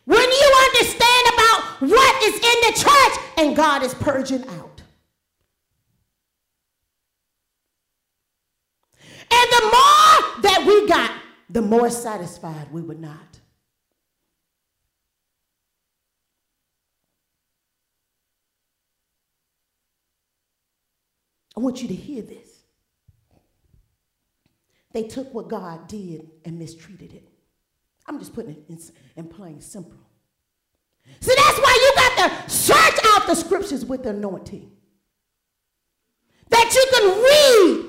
When 0.07 0.21
you 0.31 0.55
understand 0.67 1.27
about 1.35 1.81
what 1.81 2.23
is 2.23 2.35
in 2.35 2.41
the 2.41 2.79
church 2.79 3.25
and 3.39 3.57
God 3.57 3.83
is 3.83 3.95
purging 3.95 4.47
out. 4.49 4.74
And 9.31 9.51
the 9.51 9.63
more 9.63 10.43
that 10.43 10.65
we 10.67 10.89
got, 10.89 11.11
the 11.51 11.63
more 11.63 11.91
satisfied 11.91 12.71
we 12.73 12.83
were 12.83 12.95
not. 12.95 13.41
I 21.57 21.61
want 21.61 21.83
you 21.83 21.89
to 21.89 21.95
hear 21.95 22.23
this. 22.23 22.65
They 24.93 25.05
took 25.05 25.33
what 25.35 25.49
God 25.49 25.89
did 25.89 26.31
and 26.45 26.59
mistreated 26.59 27.13
it. 27.13 27.29
I'm 28.07 28.19
just 28.19 28.35
putting 28.35 28.53
it 28.53 28.65
in, 28.69 28.79
in 29.17 29.29
plain 29.29 29.61
simple. 29.61 29.99
See, 31.21 31.35
that's 31.37 31.59
why 31.59 31.79
you 31.83 31.93
got 31.97 32.45
to 32.45 32.51
search 32.51 32.99
out 33.07 33.27
the 33.27 33.35
scriptures 33.35 33.85
with 33.85 34.05
the 34.05 34.11
anointing. 34.11 34.71
That 36.49 36.73
you 36.75 36.87
can 36.93 37.23
read. 37.23 37.84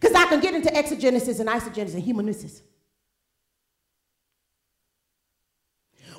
Because 0.00 0.14
I 0.14 0.26
can 0.26 0.40
get 0.40 0.54
into 0.54 0.76
exegesis 0.76 1.38
and 1.40 1.48
eisegesis 1.48 1.94
and 1.94 2.02
henosis. 2.02 2.62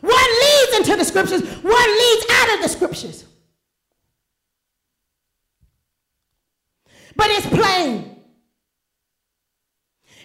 What 0.02 0.30
leads 0.44 0.78
into 0.78 0.98
the 0.98 1.06
scriptures, 1.06 1.42
What 1.64 1.90
leads 1.90 2.26
out 2.32 2.56
of 2.56 2.62
the 2.64 2.70
scriptures. 2.70 3.26
But 7.16 7.28
it's 7.30 7.48
plain. 7.48 8.16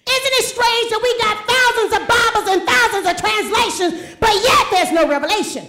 Isn't 0.09 0.33
it 0.33 0.45
strange 0.45 0.91
that 0.91 1.01
we 1.03 1.19
got 1.19 1.47
thousands 1.47 1.93
of 1.93 2.09
Bibles 2.09 2.49
and 2.49 2.69
thousands 2.69 3.07
of 3.07 3.17
translations, 3.17 4.17
but 4.19 4.35
yet 4.35 4.67
there's 4.71 4.93
no 4.93 5.09
revelation? 5.09 5.67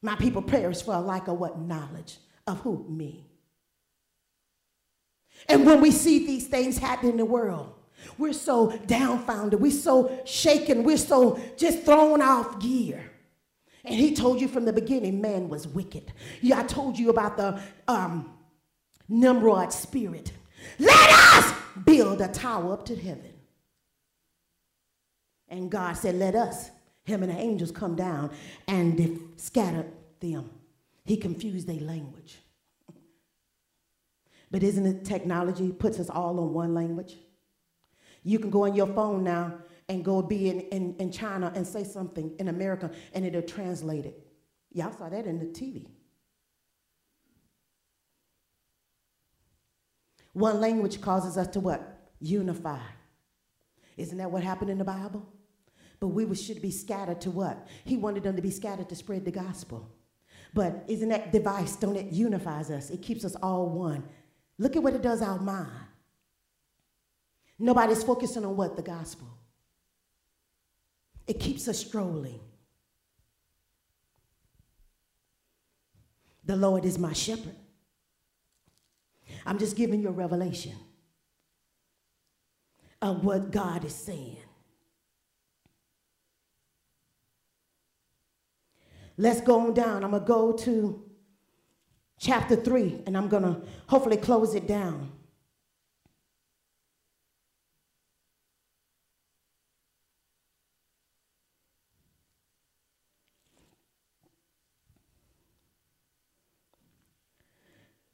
My 0.00 0.14
people 0.16 0.42
perish 0.42 0.82
for 0.82 0.94
a 0.94 1.00
lack 1.00 1.28
of 1.28 1.38
what 1.38 1.58
knowledge 1.58 2.18
of 2.46 2.60
who? 2.60 2.86
Me. 2.88 3.24
And 5.48 5.66
when 5.66 5.80
we 5.80 5.90
see 5.90 6.26
these 6.26 6.46
things 6.46 6.78
happen 6.78 7.10
in 7.10 7.16
the 7.16 7.24
world, 7.24 7.72
we're 8.18 8.32
so 8.32 8.70
downfounded, 8.86 9.60
we're 9.60 9.70
so 9.70 10.20
shaken, 10.24 10.84
we're 10.84 10.96
so 10.96 11.40
just 11.56 11.82
thrown 11.84 12.22
off 12.22 12.60
gear. 12.60 13.10
And 13.84 13.94
he 13.94 14.14
told 14.14 14.40
you 14.40 14.48
from 14.48 14.64
the 14.64 14.72
beginning, 14.72 15.20
man 15.20 15.48
was 15.48 15.68
wicked. 15.68 16.12
Yeah, 16.40 16.60
I 16.60 16.62
told 16.62 16.98
you 16.98 17.10
about 17.10 17.36
the 17.36 17.60
um, 17.86 18.32
Nimrod 19.08 19.72
spirit. 19.72 20.32
Let 20.78 21.10
us 21.10 21.54
build 21.84 22.22
a 22.22 22.28
tower 22.28 22.72
up 22.72 22.86
to 22.86 22.96
heaven. 22.96 23.32
And 25.48 25.70
God 25.70 25.96
said, 25.96 26.14
Let 26.14 26.34
us, 26.34 26.70
him 27.04 27.22
and 27.22 27.30
the 27.30 27.36
angels, 27.36 27.70
come 27.70 27.94
down 27.94 28.30
and 28.66 29.20
scattered 29.36 29.92
them. 30.20 30.50
He 31.04 31.18
confused 31.18 31.66
their 31.66 31.80
language. 31.80 32.38
But 34.54 34.62
isn't 34.62 34.86
it 34.86 35.04
technology 35.04 35.72
puts 35.72 35.98
us 35.98 36.08
all 36.08 36.38
on 36.38 36.52
one 36.52 36.74
language? 36.74 37.16
You 38.22 38.38
can 38.38 38.50
go 38.50 38.66
on 38.66 38.76
your 38.76 38.86
phone 38.86 39.24
now 39.24 39.54
and 39.88 40.04
go 40.04 40.22
be 40.22 40.48
in, 40.48 40.60
in, 40.60 40.94
in 41.00 41.10
China 41.10 41.50
and 41.56 41.66
say 41.66 41.82
something 41.82 42.36
in 42.38 42.46
America 42.46 42.92
and 43.14 43.26
it'll 43.26 43.42
translate 43.42 44.06
it. 44.06 44.24
Y'all 44.70 44.92
saw 44.92 45.08
that 45.08 45.26
in 45.26 45.40
the 45.40 45.46
TV. 45.46 45.88
One 50.34 50.60
language 50.60 51.00
causes 51.00 51.36
us 51.36 51.48
to 51.48 51.58
what? 51.58 52.12
Unify. 52.20 52.78
Isn't 53.96 54.18
that 54.18 54.30
what 54.30 54.44
happened 54.44 54.70
in 54.70 54.78
the 54.78 54.84
Bible? 54.84 55.26
But 55.98 56.08
we 56.10 56.32
should 56.36 56.62
be 56.62 56.70
scattered 56.70 57.20
to 57.22 57.32
what? 57.32 57.66
He 57.82 57.96
wanted 57.96 58.22
them 58.22 58.36
to 58.36 58.42
be 58.42 58.52
scattered 58.52 58.88
to 58.90 58.94
spread 58.94 59.24
the 59.24 59.32
gospel. 59.32 59.90
But 60.54 60.84
isn't 60.86 61.08
that 61.08 61.32
device, 61.32 61.74
don't 61.74 61.96
it 61.96 62.12
unifies 62.12 62.70
us? 62.70 62.90
It 62.90 63.02
keeps 63.02 63.24
us 63.24 63.34
all 63.42 63.68
one. 63.68 64.04
Look 64.58 64.76
at 64.76 64.82
what 64.82 64.94
it 64.94 65.02
does 65.02 65.22
our 65.22 65.38
mind. 65.38 65.70
Nobody's 67.58 68.02
focusing 68.02 68.44
on 68.44 68.56
what? 68.56 68.76
The 68.76 68.82
gospel. 68.82 69.28
It 71.26 71.40
keeps 71.40 71.68
us 71.68 71.78
strolling. 71.78 72.40
The 76.44 76.56
Lord 76.56 76.84
is 76.84 76.98
my 76.98 77.12
shepherd. 77.12 77.56
I'm 79.46 79.58
just 79.58 79.76
giving 79.76 80.02
you 80.02 80.08
a 80.08 80.12
revelation 80.12 80.74
of 83.00 83.24
what 83.24 83.50
God 83.50 83.84
is 83.84 83.94
saying. 83.94 84.38
Let's 89.16 89.40
go 89.40 89.60
on 89.60 89.74
down. 89.74 90.04
I'm 90.04 90.10
going 90.10 90.22
to 90.22 90.26
go 90.26 90.52
to 90.52 91.02
chapter 92.24 92.56
3, 92.56 93.02
and 93.06 93.16
I'm 93.16 93.28
going 93.28 93.42
to 93.42 93.60
hopefully 93.86 94.16
close 94.16 94.54
it 94.54 94.66
down. 94.66 95.12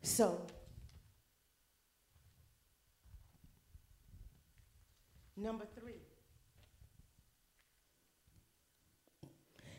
So, 0.02 0.40
Number 5.36 5.64
three. 5.74 5.94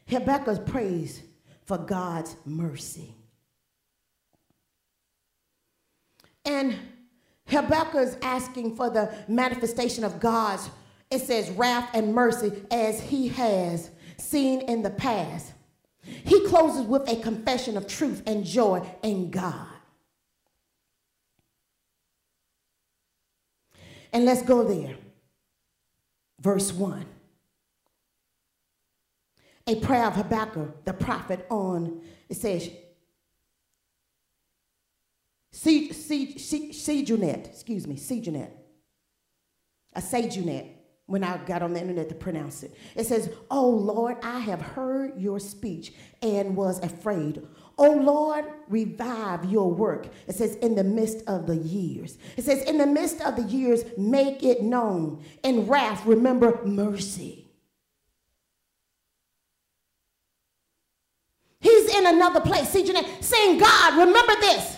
Habakkuk's 0.09 0.59
praise 0.59 1.21
for 1.65 1.77
God's 1.77 2.35
mercy. 2.45 3.20
And 6.61 6.77
Habakkuk 7.47 8.01
is 8.01 8.17
asking 8.21 8.75
for 8.75 8.91
the 8.91 9.11
manifestation 9.27 10.03
of 10.03 10.19
God's, 10.19 10.69
it 11.09 11.19
says, 11.19 11.49
wrath 11.49 11.89
and 11.95 12.13
mercy 12.13 12.51
as 12.69 13.01
he 13.01 13.29
has 13.29 13.89
seen 14.17 14.61
in 14.61 14.83
the 14.83 14.91
past. 14.91 15.53
He 16.03 16.45
closes 16.47 16.85
with 16.85 17.09
a 17.09 17.15
confession 17.15 17.77
of 17.77 17.87
truth 17.87 18.21
and 18.27 18.45
joy 18.45 18.87
in 19.01 19.31
God. 19.31 19.67
And 24.13 24.25
let's 24.25 24.43
go 24.43 24.63
there. 24.63 24.95
verse 26.39 26.71
1. 26.71 27.05
A 29.65 29.75
prayer 29.75 30.05
of 30.05 30.13
Habakkuk, 30.13 30.85
the 30.85 30.93
prophet, 30.93 31.47
on 31.49 32.01
it 32.29 32.35
says, 32.35 32.69
Sejunet, 35.53 37.47
excuse 37.47 37.85
me, 37.85 37.95
Sejunet, 37.95 38.51
a 39.93 40.01
Sejunet, 40.01 40.69
when 41.11 41.25
I 41.25 41.37
got 41.45 41.61
on 41.61 41.73
the 41.73 41.81
internet 41.81 42.07
to 42.07 42.15
pronounce 42.15 42.63
it. 42.63 42.73
It 42.95 43.05
says, 43.05 43.29
Oh 43.49 43.69
Lord, 43.69 44.15
I 44.23 44.39
have 44.39 44.61
heard 44.61 45.19
your 45.19 45.41
speech 45.41 45.91
and 46.21 46.55
was 46.55 46.79
afraid. 46.79 47.45
Oh 47.77 47.91
Lord, 47.91 48.45
revive 48.69 49.43
your 49.43 49.69
work. 49.69 50.07
It 50.27 50.35
says, 50.35 50.55
in 50.57 50.73
the 50.73 50.85
midst 50.85 51.27
of 51.27 51.47
the 51.47 51.57
years. 51.57 52.17
It 52.37 52.45
says, 52.45 52.61
in 52.63 52.77
the 52.77 52.85
midst 52.85 53.19
of 53.21 53.35
the 53.35 53.43
years, 53.43 53.83
make 53.97 54.41
it 54.41 54.63
known. 54.63 55.21
In 55.43 55.67
wrath, 55.67 56.05
remember 56.05 56.63
mercy. 56.63 57.49
He's 61.59 61.93
in 61.93 62.07
another 62.07 62.39
place. 62.39 62.69
See, 62.69 62.85
Jeanette, 62.85 63.21
saying, 63.21 63.59
God, 63.59 63.97
remember 63.97 64.33
this. 64.39 64.77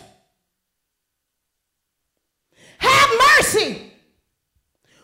Have 2.83 3.09
mercy. 3.39 3.91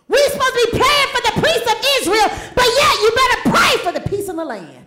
We're 0.08 0.30
supposed 0.30 0.54
to 0.54 0.70
be 0.72 0.78
praying 0.78 1.10
for 1.14 1.22
the 1.22 1.34
peace 1.42 1.66
of 1.72 1.78
Israel, 2.02 2.30
but 2.56 2.66
yet 2.66 2.94
you 3.02 3.12
better 3.16 3.50
pray 3.50 3.72
for 3.84 3.92
the 3.92 4.10
peace 4.10 4.28
of 4.28 4.36
the 4.36 4.46
land. 4.46 4.86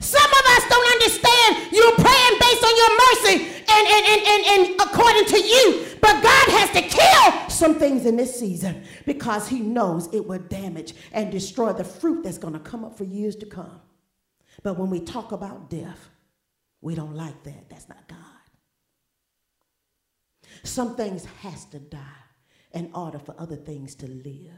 Some 0.00 0.30
of 0.30 0.44
us 0.46 0.68
don't 0.68 0.92
understand 0.92 1.72
you're 1.72 1.94
praying 1.96 2.38
based 2.40 2.64
on 2.64 2.76
your 2.76 2.92
mercy 3.08 3.34
and, 3.68 3.86
and, 3.86 4.06
and, 4.06 4.22
and, 4.26 4.44
and 4.46 4.80
according 4.80 5.24
to 5.26 5.40
you. 5.40 5.86
But 6.00 6.22
God 6.22 6.48
has 6.50 6.70
to 6.70 6.82
kill 6.82 7.50
some 7.50 7.74
things 7.74 8.06
in 8.06 8.16
this 8.16 8.38
season 8.38 8.84
because 9.06 9.48
He 9.48 9.60
knows 9.60 10.08
it 10.12 10.26
will 10.26 10.38
damage 10.38 10.94
and 11.12 11.32
destroy 11.32 11.72
the 11.72 11.84
fruit 11.84 12.22
that's 12.22 12.38
going 12.38 12.54
to 12.54 12.60
come 12.60 12.84
up 12.84 12.96
for 12.96 13.04
years 13.04 13.34
to 13.36 13.46
come. 13.46 13.80
But 14.62 14.78
when 14.78 14.90
we 14.90 15.00
talk 15.00 15.32
about 15.32 15.70
death, 15.70 16.10
we 16.80 16.94
don't 16.94 17.14
like 17.14 17.42
that. 17.44 17.68
That's 17.68 17.88
not 17.88 18.06
God. 18.08 18.17
Some 20.68 20.96
things 20.96 21.24
has 21.40 21.64
to 21.66 21.78
die 21.78 22.02
in 22.72 22.90
order 22.94 23.18
for 23.18 23.34
other 23.38 23.56
things 23.56 23.94
to 23.96 24.06
live. 24.06 24.52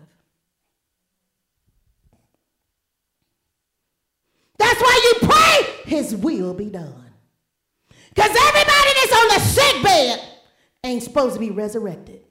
That's 4.59 4.81
why 4.81 5.01
you 5.23 5.29
pray, 5.29 5.75
His 5.85 6.17
will 6.17 6.53
be 6.53 6.69
done. 6.69 7.13
Because 8.09 8.31
everybody 8.31 8.91
that's 8.95 9.13
on 9.13 9.29
the 9.29 9.41
sick 9.41 9.83
bed 9.85 10.29
ain't 10.83 11.03
supposed 11.05 11.35
to 11.35 11.41
be 11.41 11.51
resurrected. 11.51 12.23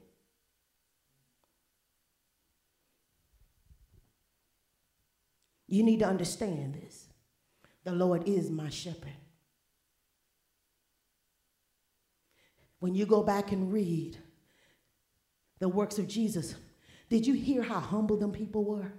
You 5.68 5.84
need 5.84 6.00
to 6.00 6.06
understand 6.06 6.74
this. 6.76 7.06
The 7.86 7.94
Lord 7.94 8.28
is 8.28 8.52
my 8.52 8.70
shepherd. 8.70 9.14
When 12.80 12.96
you 12.96 13.06
go 13.06 13.24
back 13.24 13.52
and 13.52 13.72
read 13.72 14.18
the 15.60 15.70
works 15.70 16.00
of 16.00 16.08
Jesus, 16.08 16.56
did 17.10 17.28
you 17.28 17.34
hear 17.34 17.62
how 17.62 17.80
humble 17.80 18.18
them 18.18 18.32
people 18.32 18.64
were? 18.64 18.94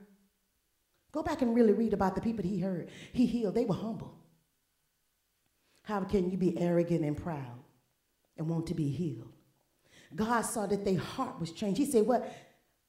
Go 1.12 1.22
back 1.22 1.42
and 1.42 1.54
really 1.54 1.72
read 1.72 1.92
about 1.92 2.14
the 2.14 2.20
people 2.20 2.44
he 2.44 2.60
heard. 2.60 2.90
He 3.12 3.26
healed. 3.26 3.54
They 3.54 3.64
were 3.64 3.74
humble. 3.74 4.14
How 5.82 6.00
can 6.04 6.30
you 6.30 6.36
be 6.36 6.58
arrogant 6.58 7.04
and 7.04 7.16
proud 7.16 7.64
and 8.36 8.48
want 8.48 8.66
to 8.68 8.74
be 8.74 8.90
healed? 8.90 9.32
God 10.14 10.42
saw 10.42 10.66
that 10.66 10.84
their 10.84 10.98
heart 10.98 11.40
was 11.40 11.52
changed. 11.52 11.78
He 11.78 11.86
said, 11.86 12.06
What? 12.06 12.32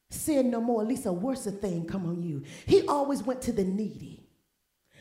Sin 0.10 0.52
no 0.52 0.60
more, 0.60 0.82
at 0.82 0.88
least 0.88 1.06
a 1.06 1.14
worse 1.14 1.46
thing 1.46 1.86
come 1.86 2.06
on 2.06 2.22
you. 2.22 2.44
He 2.66 2.86
always 2.86 3.24
went 3.24 3.42
to 3.44 3.54
the 3.54 3.64
needy, 3.64 4.28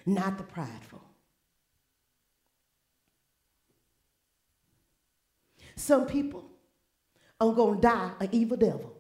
not 0.07 0.39
the 0.39 0.45
prideful. 0.45 1.03
Some 5.81 6.05
people 6.05 6.45
are 7.41 7.53
going 7.53 7.77
to 7.77 7.81
die 7.81 8.13
an 8.21 8.29
evil 8.33 8.59
devil. 8.59 8.93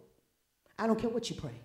I 0.79 0.87
don't 0.87 0.99
care 0.99 1.11
what 1.11 1.29
you 1.29 1.37
pray. 1.37 1.61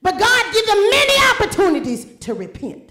But 0.00 0.18
God 0.18 0.52
gives 0.54 0.66
them 0.66 0.90
many 0.90 1.12
opportunities 1.30 2.16
to 2.20 2.32
repent. 2.32 2.90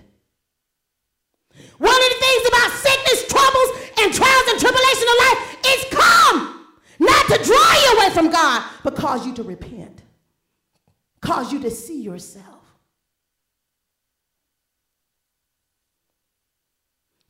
One 1.79 1.91
of 1.91 2.09
the 2.09 2.17
things 2.19 2.47
about 2.49 2.71
sickness, 2.71 3.27
troubles, 3.27 3.69
and 3.99 4.13
trials 4.13 4.43
and 4.49 4.59
tribulation 4.59 5.07
of 5.09 5.17
life 5.25 5.57
is 5.65 5.85
come. 5.89 6.67
Not 6.99 7.27
to 7.29 7.43
draw 7.43 7.73
you 7.83 7.97
away 7.97 8.13
from 8.13 8.29
God, 8.29 8.63
but 8.83 8.95
cause 8.95 9.25
you 9.25 9.33
to 9.33 9.43
repent. 9.43 10.03
Cause 11.19 11.51
you 11.51 11.59
to 11.61 11.71
see 11.71 12.01
yourself. 12.01 12.60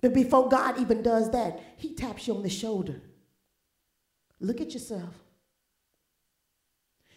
But 0.01 0.13
before 0.13 0.49
God 0.49 0.79
even 0.79 1.03
does 1.03 1.31
that, 1.31 1.59
He 1.77 1.93
taps 1.93 2.27
you 2.27 2.35
on 2.35 2.43
the 2.43 2.49
shoulder. 2.49 3.01
Look 4.39 4.59
at 4.59 4.73
yourself. 4.73 5.13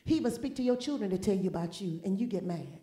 He 0.05 0.17
even 0.17 0.31
speak 0.31 0.55
to 0.57 0.63
your 0.63 0.77
children 0.77 1.11
to 1.11 1.19
tell 1.19 1.35
you 1.35 1.49
about 1.49 1.81
you, 1.81 2.01
and 2.05 2.21
you 2.21 2.27
get 2.27 2.45
mad. 2.45 2.81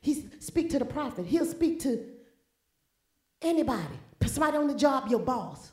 He 0.00 0.28
speak 0.40 0.68
to 0.70 0.78
the 0.78 0.84
prophet. 0.84 1.24
He'll 1.24 1.46
speak 1.46 1.80
to 1.80 2.04
anybody, 3.40 3.98
somebody 4.26 4.58
on 4.58 4.66
the 4.66 4.74
job, 4.74 5.08
your 5.08 5.20
boss, 5.20 5.72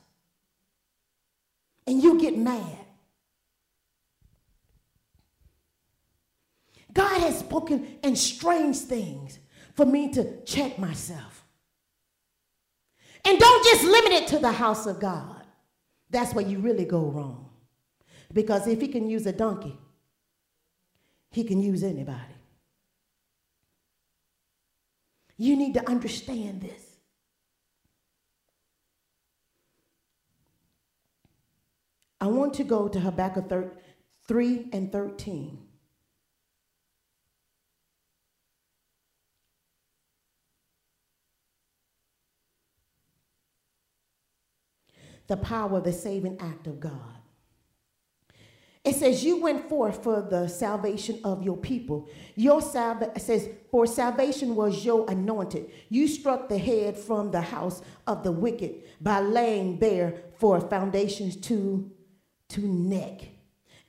and 1.85 2.01
you 2.01 2.17
get 2.19 2.37
mad. 2.37 2.77
God 6.93 7.21
has 7.21 7.39
spoken 7.39 7.97
in 8.03 8.15
strange 8.15 8.77
things 8.77 9.39
for 9.75 9.85
me 9.85 10.11
to 10.13 10.41
check 10.43 10.77
myself. 10.77 11.40
And 13.25 13.39
don't 13.39 13.63
just 13.63 13.83
limit 13.83 14.11
it 14.11 14.27
to 14.29 14.39
the 14.39 14.51
house 14.51 14.85
of 14.85 14.99
God. 14.99 15.43
That's 16.09 16.33
where 16.33 16.45
you 16.45 16.59
really 16.59 16.85
go 16.85 17.01
wrong. 17.01 17.49
Because 18.33 18.67
if 18.67 18.81
he 18.81 18.87
can 18.87 19.09
use 19.09 19.25
a 19.25 19.33
donkey, 19.33 19.77
he 21.31 21.43
can 21.43 21.61
use 21.61 21.83
anybody. 21.83 22.35
You 25.37 25.55
need 25.55 25.73
to 25.75 25.89
understand 25.89 26.61
this. 26.61 26.91
I 32.19 32.27
want 32.27 32.53
to 32.55 32.63
go 32.63 32.87
to 32.87 32.99
Habakkuk 32.99 33.51
3 34.27 34.69
and 34.71 34.91
13. 34.91 35.57
The 45.31 45.37
power 45.37 45.77
of 45.77 45.85
the 45.85 45.93
saving 45.93 46.37
act 46.41 46.67
of 46.67 46.77
God. 46.81 47.15
It 48.83 48.95
says, 48.95 49.23
You 49.23 49.39
went 49.39 49.69
forth 49.69 50.03
for 50.03 50.21
the 50.21 50.49
salvation 50.49 51.21
of 51.23 51.41
your 51.41 51.55
people. 51.55 52.09
Your 52.35 52.61
says, 52.61 53.47
For 53.71 53.87
salvation 53.87 54.55
was 54.55 54.83
your 54.83 55.09
anointed. 55.09 55.71
You 55.87 56.09
struck 56.09 56.49
the 56.49 56.57
head 56.57 56.97
from 56.97 57.31
the 57.31 57.39
house 57.39 57.81
of 58.07 58.23
the 58.23 58.31
wicked 58.33 58.83
by 58.99 59.21
laying 59.21 59.77
bare 59.77 60.15
for 60.37 60.59
foundations 60.59 61.37
to, 61.47 61.89
to 62.49 62.59
neck. 62.59 63.21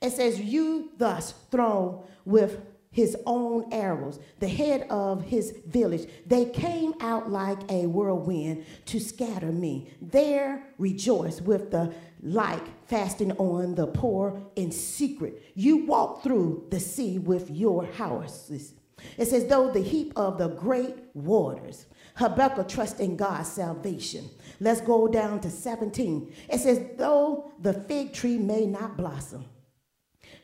It 0.01 0.11
says, 0.11 0.41
You 0.41 0.91
thus 0.97 1.35
thrown 1.51 2.05
with 2.25 2.61
his 2.93 3.17
own 3.27 3.73
arrows, 3.73 4.21
the 4.39 4.49
head 4.49 4.87
of 4.91 5.25
his 5.25 5.57
village. 5.67 6.09
They 6.27 6.45
came 6.45 6.95
out 7.01 7.31
like 7.31 7.59
a 7.71 7.87
whirlwind 7.87 8.65
to 8.87 9.01
scatter 9.01 9.51
me. 9.51 9.91
There 10.01 10.63
rejoice 10.79 11.41
with 11.41 11.71
the 11.71 11.93
like 12.23 12.87
fasting 12.87 13.33
on 13.33 13.75
the 13.75 13.87
poor 13.87 14.41
in 14.57 14.71
secret. 14.71 15.43
You 15.55 15.87
walk 15.87 16.23
through 16.23 16.67
the 16.71 16.79
sea 16.79 17.19
with 17.19 17.51
your 17.51 17.87
houses. 17.87 18.75
It 19.19 19.27
says, 19.27 19.47
though 19.47 19.73
the 19.73 19.81
heap 19.81 20.13
of 20.15 20.39
the 20.39 20.49
great 20.49 20.97
waters. 21.15 21.87
Habakkuk 22.15 22.69
trust 22.69 23.01
in 23.01 23.17
God's 23.17 23.49
salvation. 23.49 24.29
Let's 24.61 24.83
go 24.83 25.09
down 25.09 25.41
to 25.41 25.51
17. 25.51 26.33
It 26.51 26.61
says, 26.61 26.85
though 26.99 27.51
the 27.59 27.73
fig 27.73 28.13
tree 28.13 28.37
may 28.37 28.67
not 28.67 28.99
blossom, 28.99 29.47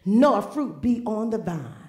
nor 0.05 0.40
fruit 0.40 0.80
be 0.80 1.03
on 1.05 1.30
the 1.30 1.38
vine 1.38 1.88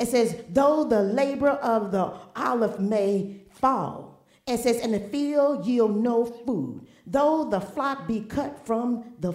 it 0.00 0.08
says, 0.08 0.42
though 0.48 0.84
the 0.84 1.02
labor 1.02 1.50
of 1.50 1.92
the 1.92 2.14
olive 2.34 2.80
may 2.80 3.42
fall. 3.52 4.24
It 4.46 4.58
says, 4.58 4.80
and 4.80 4.94
the 4.94 5.00
field 5.00 5.66
yield 5.66 5.96
no 5.96 6.24
food, 6.24 6.86
though 7.06 7.48
the 7.48 7.60
flock 7.60 8.08
be 8.08 8.22
cut 8.22 8.66
from 8.66 9.04
the 9.20 9.32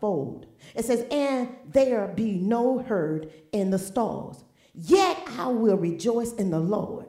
fold. 0.00 0.46
It 0.74 0.84
says, 0.84 1.06
and 1.10 1.48
there 1.66 2.08
be 2.08 2.32
no 2.32 2.80
herd 2.80 3.32
in 3.52 3.70
the 3.70 3.78
stalls. 3.78 4.44
Yet 4.74 5.22
I 5.38 5.46
will 5.46 5.76
rejoice 5.76 6.32
in 6.34 6.50
the 6.50 6.60
Lord. 6.60 7.06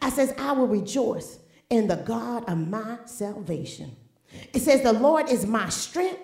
I 0.00 0.10
says, 0.10 0.32
I 0.38 0.52
will 0.52 0.68
rejoice 0.68 1.38
in 1.68 1.86
the 1.86 1.96
God 1.96 2.48
of 2.48 2.56
my 2.56 2.98
salvation. 3.04 3.94
It 4.54 4.60
says, 4.60 4.82
the 4.82 4.92
Lord 4.92 5.28
is 5.28 5.46
my 5.46 5.68
strength. 5.68 6.20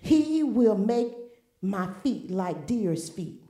He 0.00 0.42
will 0.42 0.78
make 0.78 1.12
my 1.60 1.92
feet 2.02 2.30
like 2.30 2.66
deer's 2.66 3.08
feet, 3.08 3.42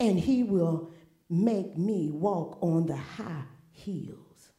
and 0.00 0.18
he 0.18 0.42
will 0.42 0.90
make 1.28 1.76
me 1.76 2.10
walk 2.10 2.58
on 2.62 2.86
the 2.86 2.96
high 2.96 3.44
heels. 3.70 4.50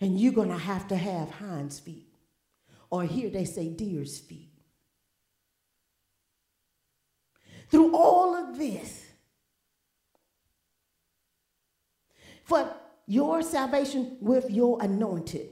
And 0.00 0.20
you're 0.20 0.32
going 0.32 0.48
to 0.48 0.58
have 0.58 0.88
to 0.88 0.96
have 0.96 1.30
hinds 1.30 1.78
feet, 1.78 2.12
or 2.90 3.04
here 3.04 3.30
they 3.30 3.44
say 3.44 3.68
deer's 3.68 4.18
feet. 4.18 4.48
Through 7.68 7.94
all 7.94 8.34
of 8.34 8.58
this, 8.58 9.06
for 12.44 12.74
your 13.06 13.42
salvation 13.42 14.16
with 14.20 14.50
your 14.50 14.82
anointed. 14.82 15.48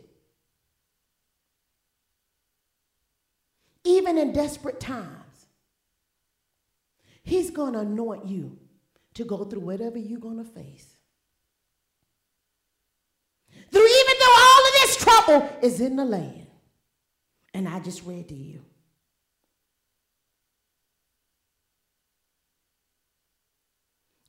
Even 3.84 4.18
in 4.18 4.32
desperate 4.32 4.80
times, 4.80 5.19
He's 7.22 7.50
going 7.50 7.74
to 7.74 7.80
anoint 7.80 8.26
you 8.26 8.58
to 9.14 9.24
go 9.24 9.44
through 9.44 9.60
whatever 9.60 9.98
you're 9.98 10.20
going 10.20 10.38
to 10.38 10.44
face. 10.44 10.86
Through 13.70 13.86
even 13.86 14.14
though 14.18 14.36
all 14.36 14.66
of 14.66 14.72
this 14.72 14.96
trouble 14.96 15.58
is 15.62 15.80
in 15.80 15.96
the 15.96 16.04
land. 16.04 16.46
And 17.54 17.68
I 17.68 17.80
just 17.80 18.04
read 18.04 18.28
to 18.28 18.34
you. 18.34 18.64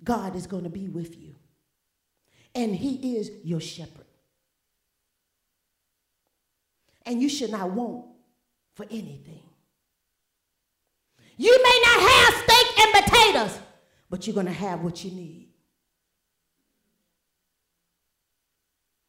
God 0.04 0.36
is 0.36 0.48
going 0.48 0.64
to 0.64 0.70
be 0.70 0.88
with 0.88 1.20
you 1.20 1.36
and 2.56 2.76
he 2.76 3.18
is 3.18 3.32
your 3.44 3.60
shepherd. 3.60 4.06
And 7.06 7.22
you 7.22 7.30
should 7.30 7.52
not 7.52 7.72
want 7.72 8.06
for 8.76 8.86
anything. 8.86 9.42
You 11.38 11.58
may 11.64 11.82
not 11.86 12.10
have 12.10 12.34
steak 12.44 12.61
and 12.82 13.06
potatoes, 13.06 13.60
but 14.10 14.26
you're 14.26 14.34
going 14.34 14.46
to 14.46 14.52
have 14.52 14.82
what 14.82 15.04
you 15.04 15.12
need. 15.12 15.50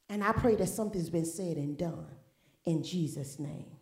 And 0.08 0.22
I 0.22 0.32
pray 0.32 0.56
that 0.56 0.68
something's 0.68 1.08
been 1.08 1.24
said 1.24 1.56
and 1.56 1.76
done 1.76 2.06
in 2.66 2.82
Jesus' 2.82 3.38
name. 3.38 3.76